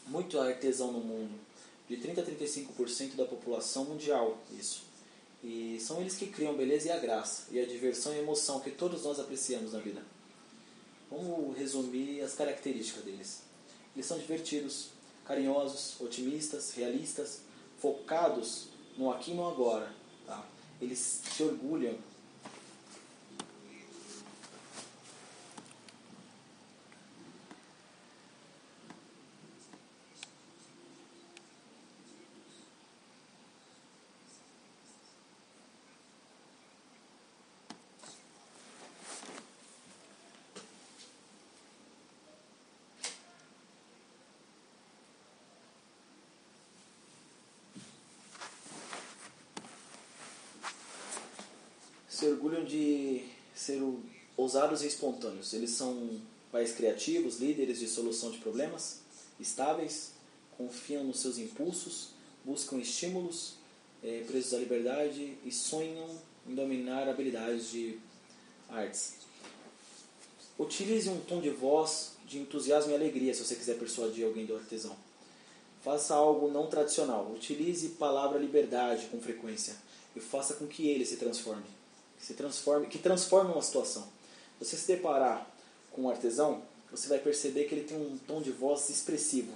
Muito 0.06 0.38
artesão 0.40 0.90
no 0.90 1.00
mundo, 1.00 1.38
de 1.88 1.96
30 1.96 2.20
a 2.20 2.24
35% 2.24 3.16
da 3.16 3.24
população 3.24 3.84
mundial, 3.84 4.38
isso. 4.58 4.84
E 5.42 5.78
são 5.80 6.00
eles 6.00 6.16
que 6.16 6.28
criam 6.28 6.54
beleza 6.54 6.88
e 6.88 6.90
a 6.92 6.98
graça, 6.98 7.48
e 7.50 7.58
a 7.58 7.66
diversão 7.66 8.12
e 8.12 8.16
a 8.16 8.22
emoção 8.22 8.60
que 8.60 8.70
todos 8.70 9.02
nós 9.02 9.18
apreciamos 9.18 9.72
na 9.72 9.80
vida. 9.80 10.02
Vamos 11.10 11.56
resumir 11.56 12.22
as 12.22 12.34
características 12.34 13.04
deles. 13.04 13.42
Eles 13.94 14.06
são 14.06 14.18
divertidos, 14.18 14.88
carinhosos, 15.24 16.00
otimistas, 16.00 16.72
realistas, 16.72 17.40
focados 17.78 18.68
no 18.96 19.10
aqui 19.10 19.32
e 19.32 19.34
no 19.34 19.46
agora. 19.46 19.92
Tá? 20.26 20.46
Eles 20.80 20.98
se 20.98 21.42
orgulham 21.42 21.96
se 52.22 52.28
orgulham 52.28 52.64
de 52.64 53.24
ser 53.52 53.82
ousados 54.36 54.82
e 54.82 54.86
espontâneos. 54.86 55.52
Eles 55.52 55.70
são 55.70 56.20
pais 56.52 56.72
criativos, 56.72 57.40
líderes 57.40 57.80
de 57.80 57.88
solução 57.88 58.30
de 58.30 58.38
problemas, 58.38 59.00
estáveis, 59.40 60.12
confiam 60.56 61.02
nos 61.02 61.18
seus 61.18 61.36
impulsos, 61.36 62.10
buscam 62.44 62.78
estímulos, 62.78 63.54
é, 64.04 64.22
presos 64.24 64.54
à 64.54 64.58
liberdade 64.58 65.36
e 65.44 65.50
sonham 65.50 66.08
em 66.46 66.54
dominar 66.54 67.08
habilidades 67.08 67.72
de 67.72 67.98
artes. 68.68 69.14
Utilize 70.56 71.08
um 71.08 71.18
tom 71.22 71.40
de 71.40 71.50
voz 71.50 72.12
de 72.24 72.38
entusiasmo 72.38 72.92
e 72.92 72.94
alegria 72.94 73.34
se 73.34 73.44
você 73.44 73.56
quiser 73.56 73.78
persuadir 73.78 74.24
alguém 74.24 74.46
do 74.46 74.54
artesão. 74.54 74.94
Faça 75.82 76.14
algo 76.14 76.48
não 76.48 76.68
tradicional. 76.68 77.32
Utilize 77.34 77.88
palavra 77.90 78.38
liberdade 78.38 79.06
com 79.06 79.20
frequência 79.20 79.74
e 80.14 80.20
faça 80.20 80.54
com 80.54 80.68
que 80.68 80.88
ele 80.88 81.04
se 81.04 81.16
transforme 81.16 81.81
que 82.22 82.26
se 82.26 82.34
transforme, 82.34 82.86
que 82.86 82.98
transforma 82.98 83.52
uma 83.52 83.62
situação. 83.62 84.06
Você 84.60 84.76
se 84.76 84.86
deparar 84.86 85.44
com 85.90 86.02
um 86.02 86.08
artesão, 86.08 86.62
você 86.88 87.08
vai 87.08 87.18
perceber 87.18 87.64
que 87.64 87.74
ele 87.74 87.82
tem 87.82 87.96
um 87.96 88.16
tom 88.16 88.40
de 88.40 88.52
voz 88.52 88.88
expressivo. 88.88 89.52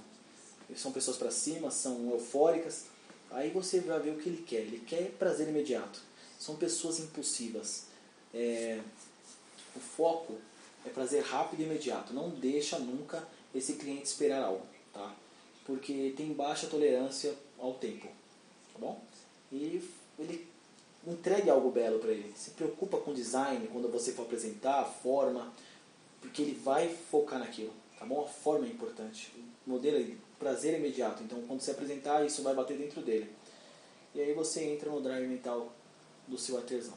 São 0.75 0.91
pessoas 0.91 1.15
para 1.15 1.31
cima, 1.31 1.71
são 1.71 2.11
eufóricas. 2.11 2.87
Aí 3.31 3.51
você 3.51 3.79
vai 3.79 4.01
ver 4.01 4.09
o 4.09 4.17
que 4.17 4.27
ele 4.27 4.43
quer. 4.45 4.57
Ele 4.57 4.83
quer 4.85 5.11
prazer 5.11 5.47
imediato. 5.47 6.01
São 6.37 6.57
pessoas 6.57 6.99
impulsivas. 6.99 7.83
É, 8.33 8.81
o 9.73 9.79
foco 9.79 10.35
é 10.85 10.89
prazer 10.89 11.23
rápido 11.23 11.61
e 11.61 11.63
imediato. 11.63 12.13
Não 12.13 12.29
deixa 12.29 12.77
nunca 12.77 13.25
esse 13.55 13.73
cliente 13.73 14.07
esperar 14.07 14.43
algo, 14.43 14.65
tá? 14.93 15.15
Porque 15.65 16.13
tem 16.17 16.33
baixa 16.33 16.67
tolerância 16.67 17.33
ao 17.57 17.75
tempo, 17.75 18.07
tá 18.73 18.79
bom? 18.79 19.01
E 19.53 19.81
ele 20.19 20.45
entregue 21.05 21.49
algo 21.49 21.69
belo 21.69 21.99
para 21.99 22.11
ele. 22.11 22.33
Se 22.35 22.51
preocupa 22.51 22.97
com 22.97 23.13
design 23.13 23.67
quando 23.67 23.89
você 23.89 24.11
for 24.11 24.23
apresentar, 24.23 24.81
a 24.81 24.85
forma, 24.85 25.53
porque 26.21 26.41
ele 26.41 26.53
vai 26.53 26.89
focar 26.89 27.39
naquilo, 27.39 27.73
tá 27.97 28.05
bom? 28.05 28.21
A 28.21 28.27
forma 28.27 28.65
é 28.65 28.69
importante. 28.69 29.31
O 29.65 29.69
modelo 29.69 29.97
é 29.97 30.15
prazer 30.39 30.77
imediato. 30.77 31.23
Então, 31.23 31.41
quando 31.47 31.61
você 31.61 31.71
apresentar, 31.71 32.25
isso 32.25 32.41
vai 32.43 32.55
bater 32.55 32.77
dentro 32.77 33.01
dele. 33.01 33.29
E 34.15 34.21
aí 34.21 34.33
você 34.33 34.63
entra 34.63 34.89
no 34.89 35.01
drive 35.01 35.27
mental 35.27 35.71
do 36.27 36.37
seu 36.37 36.57
artesão. 36.57 36.95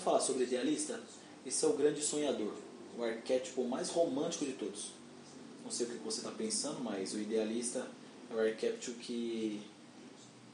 Vamos 0.00 0.12
falar 0.12 0.20
sobre 0.20 0.44
idealista? 0.44 0.98
Esse 1.44 1.62
é 1.62 1.68
o 1.68 1.74
grande 1.74 2.02
sonhador, 2.02 2.54
o 2.96 3.04
arquétipo 3.04 3.62
mais 3.64 3.90
romântico 3.90 4.46
de 4.46 4.54
todos. 4.54 4.92
Não 5.62 5.70
sei 5.70 5.84
o 5.84 5.90
que 5.90 5.96
você 5.98 6.20
está 6.20 6.30
pensando, 6.30 6.80
mas 6.82 7.12
o 7.12 7.18
idealista 7.18 7.86
é 8.30 8.34
o 8.34 8.40
arquétipo 8.40 8.98
que 8.98 9.60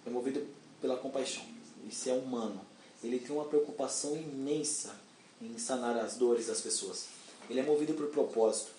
é 0.05 0.11
movido 0.11 0.45
pela 0.81 0.97
compaixão. 0.97 1.45
Esse 1.89 2.11
é 2.11 2.13
humano. 2.13 2.61
Ele 3.05 3.21
tem 3.21 3.31
uma 3.31 3.45
preocupação 3.45 4.17
imensa 4.17 4.99
em 5.41 5.57
sanar 5.59 5.97
as 5.97 6.17
dores 6.17 6.49
das 6.49 6.61
pessoas. 6.61 7.07
Ele 7.49 7.61
é 7.61 7.63
movido 7.63 7.95
por 7.95 8.09
propósito. 8.09 8.73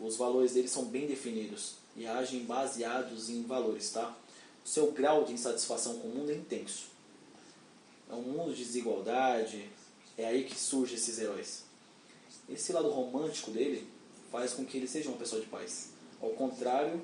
Os 0.00 0.16
valores 0.16 0.54
dele 0.54 0.66
são 0.66 0.86
bem 0.86 1.06
definidos 1.06 1.74
e 1.96 2.04
agem 2.04 2.42
baseados 2.42 3.30
em 3.30 3.44
valores, 3.44 3.92
tá? 3.92 4.12
O 4.64 4.68
seu 4.68 4.90
grau 4.90 5.22
de 5.22 5.32
insatisfação 5.34 6.00
com 6.00 6.08
o 6.08 6.16
mundo 6.16 6.32
é 6.32 6.34
intenso. 6.34 6.86
É 8.10 8.14
um 8.14 8.22
mundo 8.22 8.52
de 8.52 8.64
desigualdade, 8.64 9.70
é 10.20 10.26
aí 10.26 10.44
que 10.44 10.54
surgem 10.54 10.96
esses 10.96 11.18
heróis. 11.18 11.62
Esse 12.48 12.72
lado 12.72 12.90
romântico 12.90 13.50
dele 13.50 13.86
faz 14.30 14.52
com 14.52 14.66
que 14.66 14.76
ele 14.76 14.86
seja 14.86 15.08
uma 15.08 15.16
pessoa 15.16 15.40
de 15.40 15.46
paz. 15.46 15.90
Ao 16.20 16.30
contrário, 16.30 17.00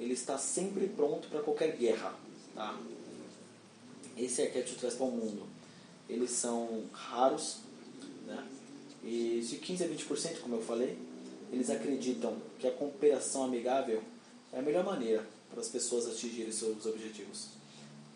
ele 0.00 0.14
está 0.14 0.36
sempre 0.36 0.88
pronto 0.88 1.28
para 1.28 1.40
qualquer 1.40 1.76
guerra. 1.76 2.18
Tá? 2.54 2.76
Esse 4.16 4.42
arquétipo 4.42 4.80
traz 4.80 4.94
para 4.94 5.06
o 5.06 5.10
mundo. 5.10 5.46
Eles 6.08 6.30
são 6.30 6.84
raros, 6.92 7.58
né? 8.26 8.44
e 9.04 9.40
de 9.48 9.56
15 9.58 9.84
a 9.84 9.88
20%, 9.88 10.40
como 10.40 10.56
eu 10.56 10.62
falei, 10.62 10.98
eles 11.52 11.70
acreditam 11.70 12.36
que 12.58 12.66
a 12.66 12.72
cooperação 12.72 13.44
amigável 13.44 14.02
é 14.52 14.58
a 14.58 14.62
melhor 14.62 14.84
maneira 14.84 15.24
para 15.48 15.60
as 15.60 15.68
pessoas 15.68 16.08
atingirem 16.08 16.50
seus 16.50 16.84
objetivos. 16.86 17.50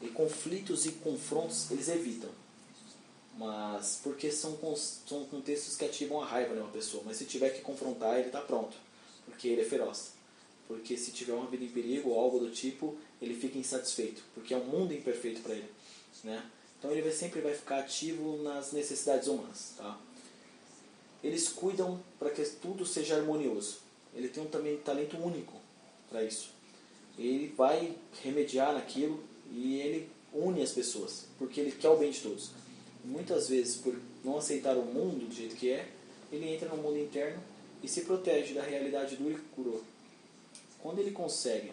E 0.00 0.09
conflitos 0.09 0.85
e 0.85 0.92
confrontos 0.92 1.70
eles 1.70 1.88
evitam 1.88 2.41
mas 3.38 4.00
porque 4.02 4.30
são, 4.30 4.58
são 4.76 5.24
contextos 5.24 5.76
que 5.76 5.84
ativam 5.84 6.20
a 6.20 6.26
raiva 6.26 6.54
de 6.54 6.60
uma 6.60 6.70
pessoa. 6.70 7.02
Mas 7.06 7.16
se 7.16 7.24
tiver 7.24 7.50
que 7.50 7.62
confrontar, 7.62 8.18
ele 8.18 8.26
está 8.26 8.40
pronto, 8.40 8.76
porque 9.24 9.48
ele 9.48 9.62
é 9.62 9.64
feroz. 9.64 10.12
Porque 10.68 10.96
se 10.96 11.12
tiver 11.12 11.32
uma 11.32 11.46
vida 11.46 11.64
em 11.64 11.68
perigo 11.68 12.10
ou 12.10 12.20
algo 12.20 12.38
do 12.38 12.50
tipo, 12.50 12.96
ele 13.20 13.34
fica 13.34 13.58
insatisfeito, 13.58 14.22
porque 14.34 14.54
é 14.54 14.56
um 14.56 14.64
mundo 14.64 14.92
imperfeito 14.92 15.40
para 15.40 15.54
ele. 15.54 15.70
Né? 16.24 16.44
Então 16.78 16.90
ele 16.90 17.02
vai, 17.02 17.12
sempre 17.12 17.40
vai 17.40 17.54
ficar 17.54 17.80
ativo 17.80 18.42
nas 18.42 18.72
necessidades 18.72 19.28
humanas. 19.28 19.74
Tá? 19.76 19.98
Eles 21.22 21.48
cuidam 21.48 22.02
para 22.18 22.30
que 22.30 22.44
tudo 22.44 22.84
seja 22.84 23.16
harmonioso. 23.16 23.78
Ele 24.14 24.28
tem 24.28 24.42
um 24.42 24.46
também 24.46 24.76
talento 24.78 25.16
único 25.16 25.54
para 26.08 26.22
isso. 26.22 26.50
Ele 27.18 27.52
vai 27.56 27.94
remediar 28.22 28.72
naquilo 28.74 29.22
e 29.50 29.78
ele 29.80 30.10
une 30.32 30.62
as 30.62 30.72
pessoas, 30.72 31.26
porque 31.38 31.60
ele 31.60 31.72
quer 31.72 31.90
o 31.90 31.96
bem 31.96 32.10
de 32.10 32.20
todos 32.20 32.62
muitas 33.04 33.48
vezes, 33.48 33.76
por 33.76 33.96
não 34.24 34.38
aceitar 34.38 34.76
o 34.76 34.84
mundo 34.84 35.26
do 35.26 35.34
jeito 35.34 35.56
que 35.56 35.70
é, 35.70 35.88
ele 36.30 36.48
entra 36.48 36.68
no 36.68 36.76
mundo 36.76 36.98
interno 36.98 37.42
e 37.82 37.88
se 37.88 38.02
protege 38.02 38.54
da 38.54 38.62
realidade 38.62 39.14
e 39.14 39.38
crua. 39.54 39.80
Quando 40.80 40.98
ele 40.98 41.10
consegue 41.10 41.72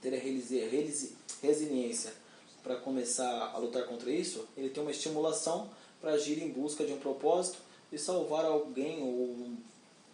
ter 0.00 0.14
a 0.14 0.18
resiliência 1.42 2.12
para 2.62 2.76
começar 2.76 3.52
a 3.54 3.58
lutar 3.58 3.84
contra 3.86 4.10
isso, 4.10 4.46
ele 4.56 4.70
tem 4.70 4.82
uma 4.82 4.92
estimulação 4.92 5.70
para 6.00 6.12
agir 6.12 6.42
em 6.42 6.50
busca 6.50 6.84
de 6.84 6.92
um 6.92 6.98
propósito 6.98 7.58
e 7.92 7.98
salvar 7.98 8.44
alguém 8.44 9.02
ou 9.02 9.08
um 9.08 9.56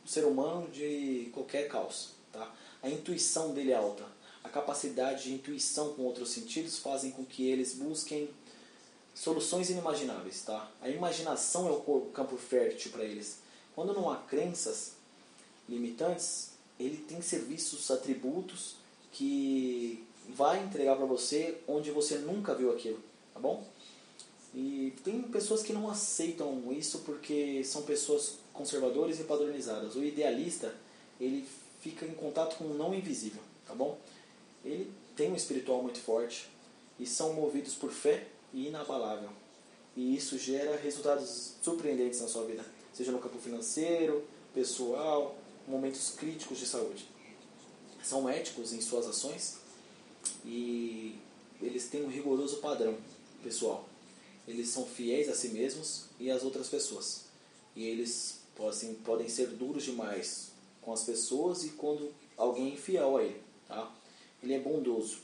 ser 0.07 0.25
humano 0.25 0.69
de 0.71 1.31
qualquer 1.33 1.69
caos. 1.69 2.11
Tá? 2.33 2.55
A 2.83 2.89
intuição 2.89 3.53
dele 3.53 3.73
é 3.73 3.77
alta. 3.77 4.05
A 4.43 4.49
capacidade 4.49 5.25
de 5.25 5.35
intuição 5.35 5.95
com 5.95 6.03
outros 6.03 6.31
sentidos 6.31 6.79
fazem 6.79 7.11
com 7.11 7.25
que 7.25 7.49
eles 7.49 7.75
busquem 7.75 8.29
soluções 9.15 9.71
inimagináveis, 9.71 10.43
tá? 10.43 10.69
A 10.83 10.89
imaginação 10.89 11.69
é 11.69 11.71
o 11.71 12.11
campo 12.13 12.37
fértil 12.37 12.91
para 12.91 13.05
eles. 13.05 13.39
Quando 13.75 13.95
não 13.95 14.11
há 14.11 14.17
crenças 14.17 14.93
limitantes, 15.69 16.51
ele 16.79 16.97
tem 16.97 17.23
serviços, 17.23 17.91
atributos 17.91 18.77
que 19.13 20.05
vai 20.29 20.63
entregar 20.63 20.97
para 20.97 21.07
você 21.07 21.59
onde 21.69 21.91
você 21.91 22.19
nunca 22.19 22.55
viu 22.55 22.73
aquilo, 22.73 23.01
tá 23.33 23.39
bom? 23.39 23.65
E 24.55 24.93
tem 25.03 25.23
pessoas 25.23 25.63
que 25.63 25.73
não 25.73 25.91
aceitam 25.91 26.73
isso 26.73 27.01
porque 27.01 27.63
são 27.65 27.83
pessoas 27.83 28.39
conservadoras 28.53 29.19
e 29.19 29.25
padronizadas. 29.25 29.97
O 29.97 30.05
idealista, 30.05 30.75
ele 31.21 31.47
fica 31.81 32.07
em 32.07 32.15
contato 32.15 32.57
com 32.57 32.65
o 32.65 32.75
não 32.75 32.95
invisível, 32.95 33.43
tá 33.67 33.75
bom? 33.75 33.99
Ele 34.65 34.91
tem 35.17 35.31
um 35.31 35.37
espiritual 35.37 35.83
muito 35.83 35.99
forte 35.99 36.49
e 36.99 37.07
são 37.07 37.35
movidos 37.35 37.75
por 37.75 37.91
fé 37.91 38.27
e 38.55 38.69
inabalável. 38.69 39.29
E 39.97 40.17
isso 40.17 40.39
gera 40.39 40.77
resultados 40.77 41.55
surpreendentes 41.63 42.21
na 42.21 42.29
sua 42.29 42.45
vida, 42.45 42.65
seja 42.93 43.13
no 43.13 43.19
campo 43.19 43.39
financeiro, 43.39 44.25
pessoal, 44.55 45.37
momentos 45.69 46.13
críticos 46.17 46.59
de 46.59 46.67
saúde. 46.67 47.07
São 48.03 48.29
éticos 48.29 48.73
em 48.73 48.81
suas 48.81 49.07
ações 49.07 49.57
e 50.45 51.19
eles 51.61 51.89
têm 51.89 52.05
um 52.05 52.09
rigoroso 52.09 52.59
padrão 52.59 52.97
pessoal. 53.43 53.89
Eles 54.47 54.69
são 54.69 54.87
fiéis 54.87 55.29
a 55.29 55.35
si 55.35 55.49
mesmos 55.49 56.05
e 56.21 56.31
às 56.31 56.43
outras 56.43 56.69
pessoas. 56.69 57.25
E 57.75 57.85
eles 57.85 58.41
podem, 58.55 58.95
podem 58.95 59.29
ser 59.29 59.49
duros 59.49 59.85
demais 59.85 60.53
com 60.83 60.93
as 60.93 61.03
pessoas 61.03 61.65
e 61.65 61.71
quando 61.71 62.13
alguém 62.37 62.71
é 62.71 62.75
infiel 62.75 63.17
a 63.17 63.23
ele. 63.23 63.41
Tá? 63.67 63.91
Ele 64.43 64.55
é 64.55 64.61
bondoso. 64.61 65.19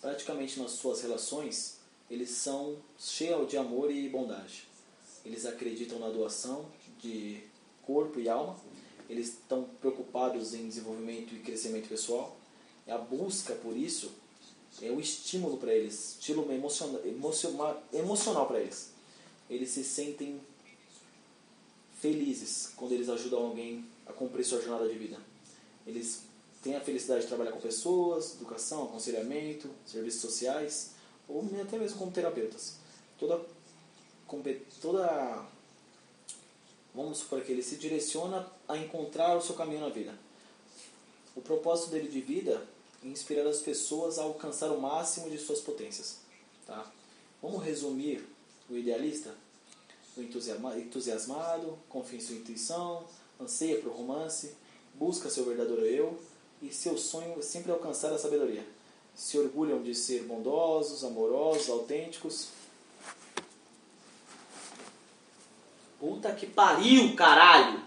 Praticamente 0.00 0.58
nas 0.58 0.72
suas 0.72 1.02
relações, 1.02 1.81
eles 2.12 2.28
são 2.28 2.76
cheios 2.98 3.48
de 3.48 3.56
amor 3.56 3.90
e 3.90 4.06
bondade. 4.06 4.68
Eles 5.24 5.46
acreditam 5.46 5.98
na 5.98 6.10
doação 6.10 6.66
de 7.00 7.42
corpo 7.86 8.20
e 8.20 8.28
alma. 8.28 8.54
Eles 9.08 9.28
estão 9.28 9.64
preocupados 9.80 10.52
em 10.52 10.68
desenvolvimento 10.68 11.34
e 11.34 11.38
crescimento 11.38 11.88
pessoal. 11.88 12.36
A 12.86 12.98
busca 12.98 13.54
por 13.54 13.74
isso 13.74 14.12
é 14.82 14.90
o 14.90 15.00
estímulo 15.00 15.56
para 15.56 15.72
eles, 15.72 16.16
estímulo 16.18 16.52
emocional, 16.52 17.00
emocional, 17.06 17.82
emocional 17.90 18.46
para 18.46 18.60
eles. 18.60 18.90
Eles 19.48 19.70
se 19.70 19.82
sentem 19.82 20.38
felizes 21.98 22.72
quando 22.76 22.92
eles 22.92 23.08
ajudam 23.08 23.42
alguém 23.42 23.86
a 24.06 24.12
cumprir 24.12 24.44
sua 24.44 24.60
jornada 24.60 24.86
de 24.86 24.98
vida. 24.98 25.16
Eles 25.86 26.24
têm 26.62 26.76
a 26.76 26.80
felicidade 26.80 27.22
de 27.22 27.28
trabalhar 27.28 27.52
com 27.52 27.60
pessoas, 27.60 28.34
educação, 28.34 28.84
aconselhamento, 28.84 29.70
serviços 29.86 30.20
sociais 30.20 30.90
ou 31.28 31.48
até 31.60 31.78
mesmo 31.78 31.98
como 31.98 32.12
terapeutas. 32.12 32.76
Toda, 33.18 33.40
toda 34.80 35.46
vamos 36.94 37.18
supor 37.18 37.42
que 37.42 37.52
ele 37.52 37.62
se 37.62 37.76
direciona 37.76 38.46
a 38.68 38.76
encontrar 38.76 39.36
o 39.36 39.42
seu 39.42 39.54
caminho 39.54 39.80
na 39.80 39.88
vida. 39.88 40.14
O 41.34 41.40
propósito 41.40 41.90
dele 41.90 42.08
de 42.08 42.20
vida 42.20 42.66
é 43.04 43.08
inspirar 43.08 43.46
as 43.46 43.60
pessoas 43.60 44.18
a 44.18 44.22
alcançar 44.22 44.70
o 44.70 44.80
máximo 44.80 45.30
de 45.30 45.38
suas 45.38 45.60
potências. 45.60 46.18
Tá? 46.66 46.90
Vamos 47.40 47.62
resumir 47.64 48.26
o 48.68 48.76
idealista? 48.76 49.34
O 50.16 50.20
entusiasmado, 50.20 51.78
confia 51.88 52.18
em 52.18 52.22
sua 52.22 52.36
intuição, 52.36 53.06
anseia 53.40 53.80
para 53.80 53.88
o 53.88 53.94
romance, 53.94 54.54
busca 54.94 55.30
seu 55.30 55.46
verdadeiro 55.46 55.86
eu 55.86 56.20
e 56.60 56.70
seu 56.70 56.98
sonho 56.98 57.38
é 57.38 57.42
sempre 57.42 57.72
alcançar 57.72 58.12
a 58.12 58.18
sabedoria 58.18 58.64
se 59.14 59.38
orgulham 59.38 59.82
de 59.82 59.94
ser 59.94 60.22
bondosos, 60.24 61.04
amorosos, 61.04 61.68
autênticos. 61.68 62.48
Puta 65.98 66.34
que 66.34 66.46
pariu, 66.46 67.14
caralho! 67.14 67.82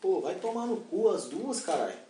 Pô, 0.00 0.20
vai 0.22 0.34
tomar 0.36 0.66
no 0.66 0.78
cu 0.78 1.08
as 1.10 1.28
duas, 1.28 1.60
caralho. 1.60 2.09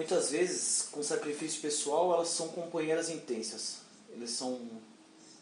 Muitas 0.00 0.30
vezes, 0.30 0.88
com 0.90 1.02
sacrifício 1.02 1.60
pessoal, 1.60 2.14
elas 2.14 2.28
são 2.28 2.48
companheiras 2.48 3.10
intensas. 3.10 3.80
Eles 4.10 4.30
são 4.30 4.58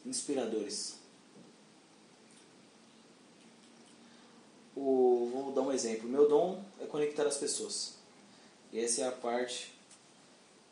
inspiradores. 0.05 0.95
O, 4.75 5.31
vou 5.33 5.53
dar 5.53 5.61
um 5.61 5.71
exemplo. 5.71 6.09
Meu 6.09 6.29
dom 6.29 6.61
é 6.81 6.87
conectar 6.87 7.25
as 7.25 7.37
pessoas. 7.37 7.93
E 8.73 8.81
essa 8.81 9.03
é 9.03 9.07
a 9.07 9.13
parte 9.13 9.73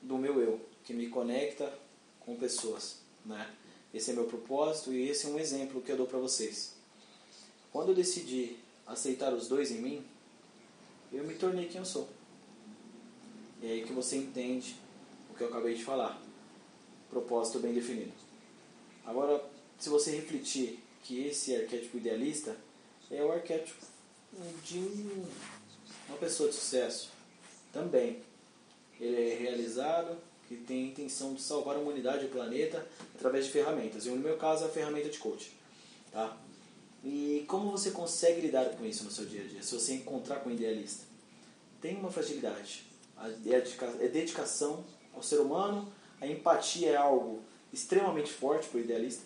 do 0.03 0.19
meu 0.19 0.41
eu, 0.41 0.61
que 0.85 0.93
me 0.93 1.09
conecta 1.09 1.73
com 2.19 2.35
pessoas. 2.35 2.97
Né? 3.25 3.49
Esse 3.95 4.11
é 4.11 4.15
meu 4.15 4.25
propósito 4.25 4.93
e 4.93 5.09
esse 5.09 5.27
é 5.27 5.29
um 5.29 5.39
exemplo 5.39 5.81
que 5.81 5.93
eu 5.93 5.97
dou 5.97 6.09
para 6.09 6.19
vocês. 6.19 6.73
Quando 7.73 7.91
eu 7.91 7.95
decidi 7.95 8.57
aceitar 8.85 9.33
os 9.33 9.47
dois 9.47 9.71
em 9.71 9.81
mim, 9.81 10.05
eu 11.13 11.23
me 11.23 11.37
tornei 11.37 11.69
quem 11.69 11.79
eu 11.79 11.87
sou. 11.87 12.16
E 13.67 13.69
é 13.69 13.73
aí 13.73 13.83
que 13.83 13.93
você 13.93 14.17
entende 14.17 14.77
o 15.29 15.35
que 15.35 15.43
eu 15.43 15.49
acabei 15.49 15.75
de 15.75 15.83
falar. 15.83 16.23
Propósito 17.11 17.59
bem 17.59 17.75
definido. 17.75 18.13
Agora, 19.05 19.45
se 19.77 19.89
você 19.89 20.13
refletir 20.13 20.79
que 21.03 21.27
esse 21.27 21.57
arquétipo 21.57 21.97
idealista 21.97 22.57
é 23.11 23.25
o 23.25 23.33
arquétipo 23.33 23.85
de 24.63 24.79
uma 26.09 26.17
pessoa 26.19 26.49
de 26.49 26.55
sucesso 26.55 27.11
também. 27.73 28.23
Ele 29.01 29.33
é 29.33 29.35
realizado, 29.35 30.17
que 30.47 30.55
tem 30.55 30.85
a 30.85 30.89
intenção 30.91 31.35
de 31.35 31.43
salvar 31.43 31.75
a 31.75 31.81
humanidade 31.81 32.23
e 32.23 32.29
o 32.29 32.31
planeta 32.31 32.87
através 33.17 33.47
de 33.47 33.51
ferramentas. 33.51 34.07
E 34.07 34.11
no 34.11 34.17
meu 34.17 34.37
caso, 34.37 34.65
a 34.65 34.69
ferramenta 34.69 35.09
de 35.09 35.19
coaching. 35.19 35.51
Tá? 36.13 36.37
E 37.05 37.45
como 37.49 37.73
você 37.73 37.91
consegue 37.91 38.43
lidar 38.43 38.71
com 38.77 38.87
isso 38.87 39.03
no 39.03 39.11
seu 39.11 39.27
dia 39.27 39.43
a 39.43 39.47
dia? 39.47 39.63
Se 39.65 39.75
você 39.75 39.95
encontrar 39.95 40.37
com 40.37 40.51
um 40.51 40.53
idealista, 40.53 41.05
tem 41.81 41.97
uma 41.97 42.13
fragilidade. 42.13 42.86
É 44.01 44.09
dedicação 44.09 44.85
ao 45.15 45.23
ser 45.23 45.41
humano, 45.41 45.91
a 46.21 46.27
empatia 46.27 46.91
é 46.91 46.97
algo 46.97 47.43
extremamente 47.73 48.33
forte 48.33 48.69
para 48.69 48.79
o 48.79 48.81
idealista. 48.81 49.23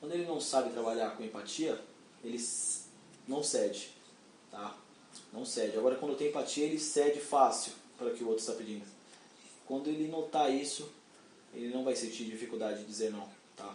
Quando 0.00 0.12
ele 0.12 0.26
não 0.26 0.40
sabe 0.40 0.70
trabalhar 0.70 1.16
com 1.16 1.24
empatia, 1.24 1.80
ele 2.22 2.42
não 3.26 3.42
cede. 3.42 3.90
Tá? 4.50 4.76
Não 5.32 5.44
cede. 5.44 5.76
Agora, 5.76 5.96
quando 5.96 6.16
tem 6.16 6.28
empatia, 6.28 6.64
ele 6.64 6.78
cede 6.78 7.20
fácil 7.20 7.72
para 7.98 8.08
o 8.08 8.14
que 8.14 8.22
o 8.22 8.28
outro 8.28 8.42
está 8.42 8.52
pedindo. 8.52 8.84
Quando 9.66 9.88
ele 9.88 10.08
notar 10.08 10.52
isso, 10.52 10.88
ele 11.54 11.72
não 11.72 11.84
vai 11.84 11.96
sentir 11.96 12.24
dificuldade 12.24 12.80
de 12.80 12.84
dizer 12.84 13.10
não. 13.10 13.28
Tá? 13.56 13.74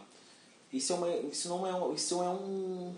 Isso, 0.72 0.94
é 0.94 0.96
uma, 0.96 1.10
isso 1.10 1.50
não 1.50 1.68
é, 1.68 1.74
um, 1.74 1.94
isso 1.94 2.22
é 2.22 2.30
um, 2.30 2.96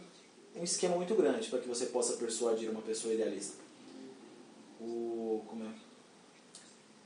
um 0.56 0.64
esquema 0.64 0.96
muito 0.96 1.16
grande 1.16 1.50
para 1.50 1.60
que 1.60 1.68
você 1.68 1.88
possa 1.88 2.18
persuadir 2.18 2.70
uma 2.70 2.82
pessoa 2.82 3.14
idealista. 3.14 3.58
O? 4.80 5.23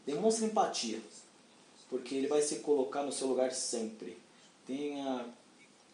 Demonstre 0.08 0.45
empatia, 0.45 1.01
porque 1.89 2.16
ele 2.16 2.28
vai 2.28 2.41
se 2.41 2.60
colocar 2.60 3.03
no 3.03 3.12
seu 3.12 3.28
lugar 3.28 3.51
sempre. 3.51 4.18
Tenha 4.66 5.26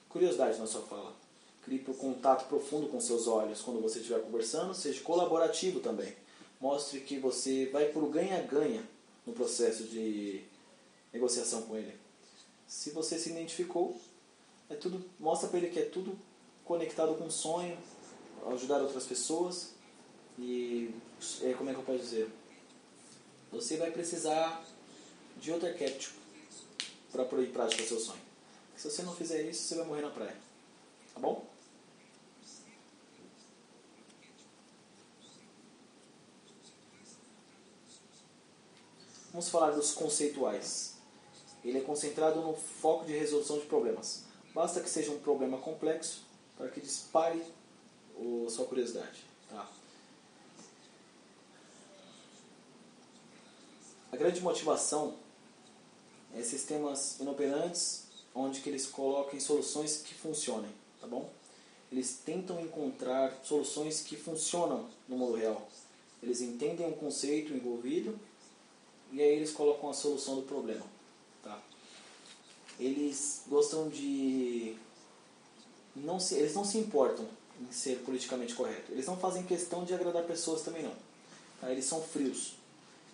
curiosidade 0.07 0.59
na 0.59 0.68
sua 0.68 0.84
fala. 0.84 1.11
Crie 1.64 1.84
o 1.88 1.93
contato 1.95 2.47
profundo 2.47 2.88
com 2.89 3.01
seus 3.01 3.28
olhos 3.28 3.61
quando 3.61 3.82
você 3.82 3.97
estiver 3.97 4.22
conversando. 4.22 4.76
Seja 4.76 5.01
colaborativo 5.01 5.80
também. 5.80 6.14
Mostre 6.61 6.99
que 6.99 7.18
você 7.18 7.66
vai 7.74 7.86
por 7.86 8.07
ganha-ganha 8.07 8.88
no 9.26 9.34
processo 9.34 9.86
de 9.86 10.43
negociação 11.11 11.64
com 11.64 11.76
ele. 11.76 11.95
Se 12.68 12.91
você 12.91 13.18
se 13.18 13.32
identificou, 13.32 13.99
é 14.70 14.76
tudo, 14.76 15.03
mostra 15.20 15.49
para 15.49 15.57
ele 15.57 15.70
que 15.70 15.80
é 15.80 15.86
tudo 15.86 16.16
conectado 16.64 17.16
com 17.16 17.26
um 17.26 17.32
sonho, 17.32 17.76
ajudar 18.51 18.80
outras 18.80 19.05
pessoas 19.05 19.72
e 20.38 20.93
é, 21.41 21.53
como 21.53 21.72
é 21.72 21.74
que 21.74 21.80
eu 21.80 21.84
posso 21.84 21.99
dizer? 21.99 22.30
Você 23.54 23.78
vai 23.78 23.91
precisar 23.91 24.66
de 25.38 25.51
outro 25.51 25.68
arquétipo 25.68 26.16
para 27.12 27.24
pôr 27.24 27.43
em 27.43 27.86
seu 27.86 27.99
sonho. 27.99 28.20
Se 28.76 28.89
você 28.89 29.04
não 29.04 29.16
fizer 29.16 29.43
isso, 29.43 29.62
você 29.68 29.76
vai 29.76 29.86
morrer 29.86 30.01
na 30.01 30.10
praia. 30.10 30.36
Tá 31.14 31.20
bom? 31.20 31.45
Vamos 39.32 39.49
falar 39.49 39.72
dos 39.72 39.91
conceituais. 39.93 40.95
Ele 41.64 41.78
é 41.78 41.82
concentrado 41.82 42.41
no 42.41 42.56
foco 42.56 43.06
de 43.06 43.16
resolução 43.16 43.60
de 43.60 43.68
problemas. 43.68 44.24
Basta 44.54 44.82
que 44.82 44.89
seja 44.89 45.12
um 45.12 45.20
problema 45.20 45.60
complexo 45.60 46.24
para 46.58 46.70
que 46.70 46.82
dispare 46.82 47.43
sua 48.49 48.66
curiosidade. 48.66 49.24
Tá? 49.49 49.70
A 54.14 54.16
grande 54.16 54.41
motivação 54.41 55.16
é 56.36 56.43
sistemas 56.43 57.20
inoperantes 57.20 58.03
onde 58.36 58.61
que 58.61 58.70
eles 58.70 58.86
coloquem 58.86 59.39
soluções 59.39 60.03
que 60.05 60.14
funcionem, 60.14 60.70
tá 61.01 61.07
bom? 61.07 61.32
Eles 61.91 62.20
tentam 62.24 62.61
encontrar 62.61 63.36
soluções 63.43 64.01
que 64.01 64.16
funcionam 64.16 64.88
no 65.09 65.18
mundo 65.18 65.36
real. 65.36 65.68
Eles 66.22 66.41
entendem 66.41 66.88
o 66.88 66.93
conceito 66.93 67.53
envolvido 67.53 68.20
e 69.11 69.20
aí 69.20 69.30
eles 69.30 69.49
colocam 69.49 69.89
a 69.89 69.93
solução 69.95 70.36
do 70.36 70.43
problema. 70.43 70.86
Tá? 71.41 71.59
Eles 72.80 73.41
gostam 73.47 73.89
de. 73.89 74.76
Não 75.95 76.20
se, 76.20 76.36
eles 76.36 76.53
não 76.53 76.64
se 76.64 76.78
importam 76.78 77.28
em 77.59 77.72
ser 77.72 77.97
politicamente 78.05 78.53
correto. 78.53 78.91
Eles 78.91 79.07
não 79.07 79.18
fazem 79.18 79.41
questão 79.41 79.84
de 79.84 79.91
agradar 79.91 80.22
pessoas 80.26 80.61
também 80.61 80.84
não. 80.84 80.93
Tá? 81.59 81.72
Eles 81.72 81.86
são 81.86 81.99
frios. 81.99 82.61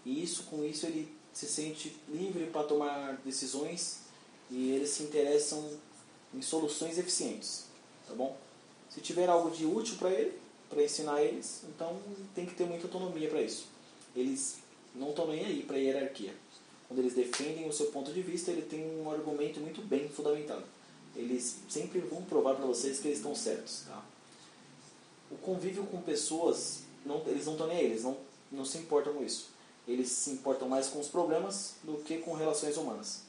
E 0.05 0.23
isso, 0.23 0.43
com 0.43 0.63
isso 0.63 0.85
ele 0.85 1.11
se 1.33 1.45
sente 1.45 1.95
livre 2.09 2.47
para 2.47 2.63
tomar 2.63 3.17
decisões 3.23 3.99
e 4.49 4.71
eles 4.71 4.89
se 4.89 5.03
interessam 5.03 5.69
em 6.33 6.41
soluções 6.41 6.97
eficientes. 6.97 7.65
Tá 8.07 8.13
bom? 8.13 8.37
Se 8.89 9.01
tiver 9.01 9.29
algo 9.29 9.51
de 9.51 9.65
útil 9.65 9.95
para 9.97 10.09
ele, 10.09 10.37
para 10.69 10.83
ensinar 10.83 11.21
eles, 11.21 11.61
então 11.69 11.97
tem 12.33 12.45
que 12.45 12.55
ter 12.55 12.65
muita 12.65 12.87
autonomia 12.87 13.29
para 13.29 13.41
isso. 13.41 13.67
Eles 14.15 14.57
não 14.95 15.09
estão 15.09 15.27
nem 15.27 15.45
aí 15.45 15.63
para 15.63 15.77
hierarquia. 15.77 16.33
Quando 16.87 16.99
eles 16.99 17.13
defendem 17.13 17.67
o 17.67 17.73
seu 17.73 17.87
ponto 17.87 18.11
de 18.11 18.21
vista, 18.21 18.49
ele 18.51 18.63
tem 18.63 18.83
um 18.99 19.11
argumento 19.11 19.59
muito 19.59 19.81
bem 19.81 20.09
fundamentado. 20.09 20.63
Eles 21.15 21.57
sempre 21.69 21.99
vão 21.99 22.23
provar 22.23 22.55
para 22.55 22.65
vocês 22.65 22.99
que 22.99 23.07
eles 23.07 23.19
estão 23.19 23.35
certos. 23.35 23.83
Tá? 23.87 24.03
O 25.29 25.35
convívio 25.37 25.83
com 25.85 26.01
pessoas, 26.01 26.79
não, 27.05 27.21
eles 27.27 27.45
não 27.45 27.53
estão 27.53 27.67
nem 27.67 27.77
aí, 27.77 27.85
eles 27.85 28.03
não, 28.03 28.17
não 28.51 28.65
se 28.65 28.79
importam 28.79 29.13
com 29.13 29.23
isso. 29.23 29.49
Eles 29.89 30.09
se 30.09 30.29
importam 30.29 30.69
mais 30.69 30.87
com 30.87 30.99
os 30.99 31.07
problemas 31.07 31.73
do 31.83 31.97
que 31.97 32.19
com 32.19 32.35
relações 32.35 32.77
humanas. 32.77 33.21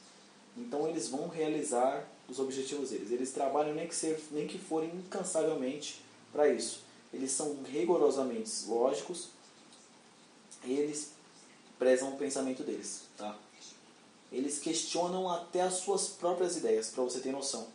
Então 0.55 0.87
eles 0.87 1.07
vão 1.07 1.27
realizar 1.27 2.07
os 2.29 2.37
objetivos 2.37 2.91
deles. 2.91 3.09
Eles 3.09 3.31
trabalham 3.31 3.73
nem 3.73 3.87
que, 3.87 3.95
ser, 3.95 4.23
nem 4.29 4.47
que 4.47 4.59
forem 4.59 4.89
incansavelmente 4.89 6.03
para 6.31 6.47
isso. 6.47 6.81
Eles 7.11 7.31
são 7.31 7.63
rigorosamente 7.63 8.51
lógicos. 8.67 9.29
Eles 10.63 11.13
prezam 11.79 12.13
o 12.13 12.17
pensamento 12.17 12.61
deles, 12.61 13.01
tá? 13.17 13.35
Eles 14.31 14.59
questionam 14.59 15.27
até 15.31 15.61
as 15.61 15.73
suas 15.77 16.09
próprias 16.09 16.55
ideias, 16.57 16.89
para 16.89 17.03
você 17.03 17.19
ter 17.19 17.31
noção. 17.31 17.67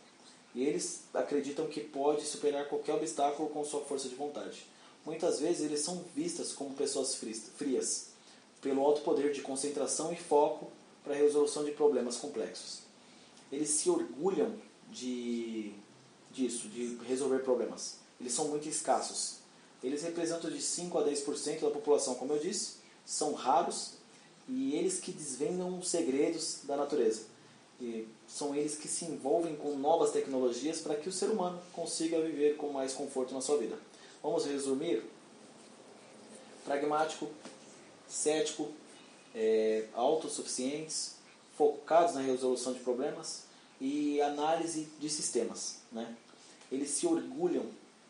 E 0.55 0.63
eles 0.63 1.01
acreditam 1.13 1.67
que 1.67 1.81
pode 1.81 2.23
superar 2.25 2.69
qualquer 2.69 2.93
obstáculo 2.93 3.49
com 3.49 3.65
sua 3.65 3.81
força 3.81 4.07
de 4.07 4.15
vontade. 4.15 4.65
Muitas 5.05 5.41
vezes 5.41 5.65
eles 5.65 5.81
são 5.81 6.05
vistas 6.15 6.53
como 6.53 6.73
pessoas 6.73 7.15
frias, 7.15 8.06
pelo 8.67 8.85
alto 8.85 9.01
poder 9.01 9.31
de 9.31 9.41
concentração 9.41 10.11
e 10.11 10.17
foco 10.17 10.67
para 11.01 11.13
a 11.13 11.17
resolução 11.17 11.63
de 11.63 11.71
problemas 11.71 12.17
complexos. 12.17 12.79
Eles 13.49 13.69
se 13.69 13.89
orgulham 13.89 14.53
de 14.91 15.73
disso, 16.31 16.67
de 16.67 16.97
resolver 17.07 17.39
problemas. 17.39 17.99
Eles 18.19 18.33
são 18.33 18.49
muito 18.49 18.67
escassos. 18.67 19.37
Eles 19.81 20.03
representam 20.03 20.49
de 20.49 20.61
5 20.61 20.97
a 20.97 21.05
10% 21.05 21.61
da 21.61 21.69
população, 21.69 22.15
como 22.15 22.33
eu 22.33 22.39
disse, 22.39 22.77
são 23.05 23.33
raros 23.33 23.93
e 24.49 24.75
eles 24.75 24.99
que 24.99 25.11
desvendam 25.11 25.79
os 25.79 25.87
segredos 25.87 26.59
da 26.63 26.75
natureza. 26.75 27.21
E 27.79 28.05
são 28.27 28.53
eles 28.53 28.75
que 28.75 28.87
se 28.87 29.05
envolvem 29.05 29.55
com 29.55 29.77
novas 29.77 30.11
tecnologias 30.11 30.81
para 30.81 30.95
que 30.95 31.07
o 31.07 31.11
ser 31.11 31.29
humano 31.29 31.61
consiga 31.71 32.19
viver 32.19 32.57
com 32.57 32.69
mais 32.69 32.93
conforto 32.93 33.33
na 33.33 33.39
sua 33.39 33.57
vida. 33.57 33.77
Vamos 34.21 34.45
resumir? 34.45 35.03
Pragmático, 36.65 37.29
cético, 38.07 38.71
é, 39.35 39.85
autossuficientes, 39.93 41.15
focados 41.57 42.15
na 42.15 42.21
resolução 42.21 42.73
de 42.73 42.79
problemas 42.79 43.43
e 43.79 44.21
análise 44.21 44.87
de 44.99 45.09
sistemas. 45.09 45.77
Né? 45.91 46.15
Eles 46.71 46.89
se 46.89 47.07
orgulham 47.07 47.65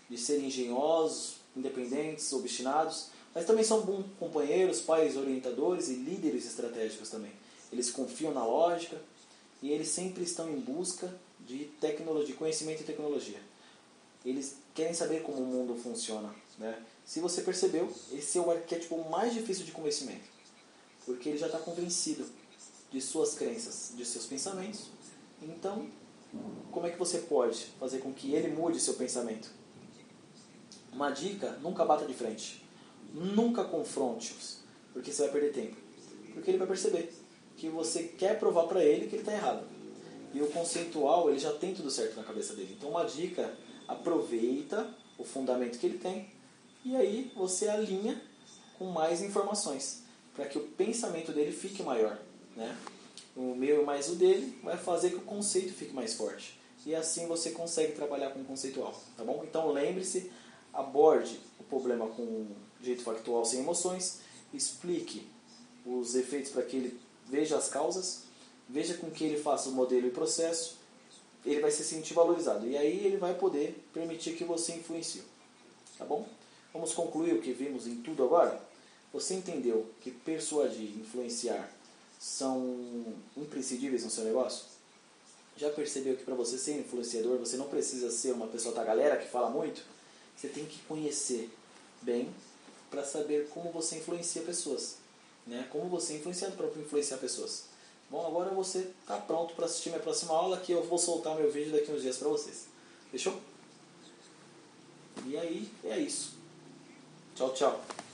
de 0.10 0.18
serem 0.18 0.48
engenhosos, 0.48 1.38
independentes, 1.56 2.32
obstinados 2.34 3.10
mas 3.38 3.46
também 3.46 3.64
são 3.64 3.82
bons 3.82 4.04
companheiros, 4.20 4.82
pais 4.82 5.16
orientadores 5.16 5.90
e 5.90 5.94
líderes 5.94 6.44
estratégicos 6.48 7.08
também. 7.08 7.32
Eles 7.72 7.92
confiam 7.92 8.34
na 8.34 8.44
lógica 8.44 9.00
e 9.62 9.72
eles 9.72 9.90
sempre 9.90 10.24
estão 10.24 10.50
em 10.50 10.60
busca 10.60 11.14
de 11.42 11.66
tecnologia, 11.80 12.36
conhecimento 12.36 12.82
e 12.82 12.86
tecnologia. 12.86 13.40
Eles 14.26 14.56
querem 14.74 14.96
saber 14.96 15.22
como 15.22 15.38
o 15.38 15.46
mundo 15.46 15.76
funciona. 15.76 16.34
Né? 16.58 16.84
Se 17.06 17.20
você 17.20 17.42
percebeu, 17.42 17.92
esse 18.12 18.38
é 18.38 18.42
o 18.42 18.50
arquétipo 18.50 18.98
mais 19.10 19.34
difícil 19.34 19.66
de 19.66 19.72
convencimento. 19.72 20.28
Porque 21.06 21.30
ele 21.30 21.38
já 21.38 21.46
está 21.46 21.60
convencido 21.60 22.26
de 22.92 23.02
suas 23.02 23.36
crenças, 23.36 23.94
de 23.96 24.06
seus 24.06 24.26
pensamentos. 24.26 24.88
Então, 25.42 25.88
como 26.72 26.88
é 26.88 26.90
que 26.90 26.98
você 26.98 27.20
pode 27.20 27.66
fazer 27.80 28.00
com 28.00 28.14
que 28.14 28.34
ele 28.34 28.50
mude 28.50 28.80
seu 28.80 28.96
pensamento? 28.96 29.50
Uma 30.92 31.12
dica: 31.12 31.52
nunca 31.62 31.86
bata 31.86 32.06
de 32.06 32.14
frente. 32.14 32.66
Nunca 33.14 33.64
confronte-os, 33.64 34.60
porque 34.94 35.12
você 35.12 35.24
vai 35.24 35.32
perder 35.32 35.54
tempo. 35.54 35.78
Porque 36.34 36.52
ele 36.52 36.58
vai 36.58 36.68
perceber 36.68 37.14
que 37.56 37.70
você 37.70 38.04
quer 38.04 38.38
provar 38.38 38.68
para 38.68 38.84
ele 38.84 39.08
que 39.08 39.16
ele 39.16 39.22
está 39.22 39.34
errado. 39.34 39.66
E 40.34 40.42
o 40.42 40.48
conceitual, 40.48 41.30
ele 41.30 41.40
já 41.40 41.54
tem 41.54 41.74
tudo 41.74 41.90
certo 41.90 42.18
na 42.18 42.24
cabeça 42.24 42.54
dele. 42.54 42.76
Então, 42.78 42.90
uma 42.90 43.06
dica: 43.06 43.56
aproveita 43.88 44.94
o 45.18 45.24
fundamento 45.24 45.80
que 45.80 45.86
ele 45.86 45.98
tem 45.98 46.37
e 46.88 46.96
aí 46.96 47.32
você 47.36 47.68
alinha 47.68 48.22
com 48.80 48.86
mais 48.86 49.22
informações 49.22 50.04
para 50.34 50.46
que 50.46 50.58
o 50.58 50.62
pensamento 50.62 51.34
dele 51.34 51.52
fique 51.52 51.84
maior. 51.84 52.18
Né? 52.56 52.78
O 53.36 53.54
meu 53.54 53.86
mais 53.86 54.08
o 54.10 54.16
dele 54.16 54.58
vai 54.64 54.78
fazer 54.78 55.10
que 55.10 55.18
o 55.18 55.22
conceito 55.22 55.74
fique 55.74 55.94
mais 55.94 56.14
forte. 56.14 56.58
E 56.86 56.96
assim 56.96 57.28
você 57.28 57.52
consegue 57.52 57.92
trabalhar 57.92 58.30
com 58.30 58.40
o 58.40 58.46
conceitual. 58.46 58.98
Tá 59.18 59.24
bom? 59.26 59.44
Então 59.44 59.70
lembre-se, 59.70 60.32
aborde 60.74 61.38
o 61.60 61.64
problema 61.66 62.08
com 62.08 62.48
jeito 62.82 63.04
factual 63.04 63.44
sem 63.44 63.60
emoções, 63.60 64.20
explique 64.54 65.28
os 65.86 66.16
efeitos 66.16 66.52
para 66.52 66.64
que 66.64 66.78
ele 66.78 67.00
veja 67.26 67.58
as 67.58 67.68
causas, 67.68 68.24
veja 68.70 68.94
com 68.94 69.12
que 69.12 69.26
ele 69.26 69.38
faça 69.38 69.68
o 69.68 69.74
modelo 69.74 70.08
e 70.08 70.12
processo, 70.12 70.78
ele 71.46 71.60
vai 71.60 71.72
se 71.72 71.84
sentir 71.84 72.14
valorizado. 72.14 72.66
E 72.66 72.78
aí 72.78 73.06
ele 73.06 73.18
vai 73.18 73.34
poder 73.34 73.84
permitir 73.94 74.38
que 74.38 74.46
você 74.46 74.74
influencie. 74.74 75.24
Tá 75.98 76.06
bom? 76.06 76.26
Vamos 76.74 76.94
concluir 76.94 77.34
o 77.34 77.42
que 77.42 77.52
vimos 77.52 77.88
em 77.88 78.02
tudo 78.02 78.24
agora? 78.24 78.62
Você 79.14 79.34
entendeu 79.34 79.86
que 80.02 80.12
persuadir, 80.12 80.98
influenciar 80.98 81.72
são 82.20 83.06
imprescindíveis 83.36 84.04
no 84.04 84.10
seu 84.10 84.24
negócio? 84.24 84.66
Já 85.56 85.70
percebeu 85.72 86.16
que 86.16 86.24
para 86.24 86.36
você 86.36 86.58
ser 86.58 86.80
influenciador, 86.80 87.38
você 87.40 87.58
não 87.58 87.68
precisa 87.68 88.12
ser 88.12 88.34
uma 88.34 88.48
pessoa 88.48 88.76
da 88.76 88.84
galera 88.84 89.18
que 89.18 89.28
fala 89.28 89.50
muito? 89.50 89.84
Você 90.36 90.48
tem 90.48 90.66
que 90.66 90.80
conhecer 90.84 91.50
bem 92.02 92.30
para 92.92 93.04
saber 93.04 93.50
como 93.50 93.72
você 93.72 93.98
influencia 93.98 94.44
pessoas. 94.44 94.98
Né? 95.48 95.68
Como 95.72 95.90
você 95.90 96.14
é 96.14 96.16
influenciado 96.18 96.56
para 96.56 96.68
influenciar 96.80 97.18
pessoas. 97.18 97.64
Bom, 98.10 98.26
agora 98.26 98.52
você 98.52 98.90
está 99.02 99.18
pronto 99.18 99.56
para 99.56 99.66
assistir 99.66 99.90
minha 99.90 100.02
próxima 100.02 100.34
aula 100.34 100.60
que 100.60 100.72
eu 100.72 100.84
vou 100.84 100.98
soltar 100.98 101.36
meu 101.36 101.52
vídeo 101.52 101.72
daqui 101.72 101.92
uns 101.92 102.02
dias 102.02 102.18
para 102.18 102.30
vocês. 102.30 102.68
Fechou? 103.12 103.42
E 105.26 105.36
aí, 105.38 105.70
é 105.84 105.98
isso. 105.98 106.37
Tchau, 107.38 107.54
tchau. 107.54 108.07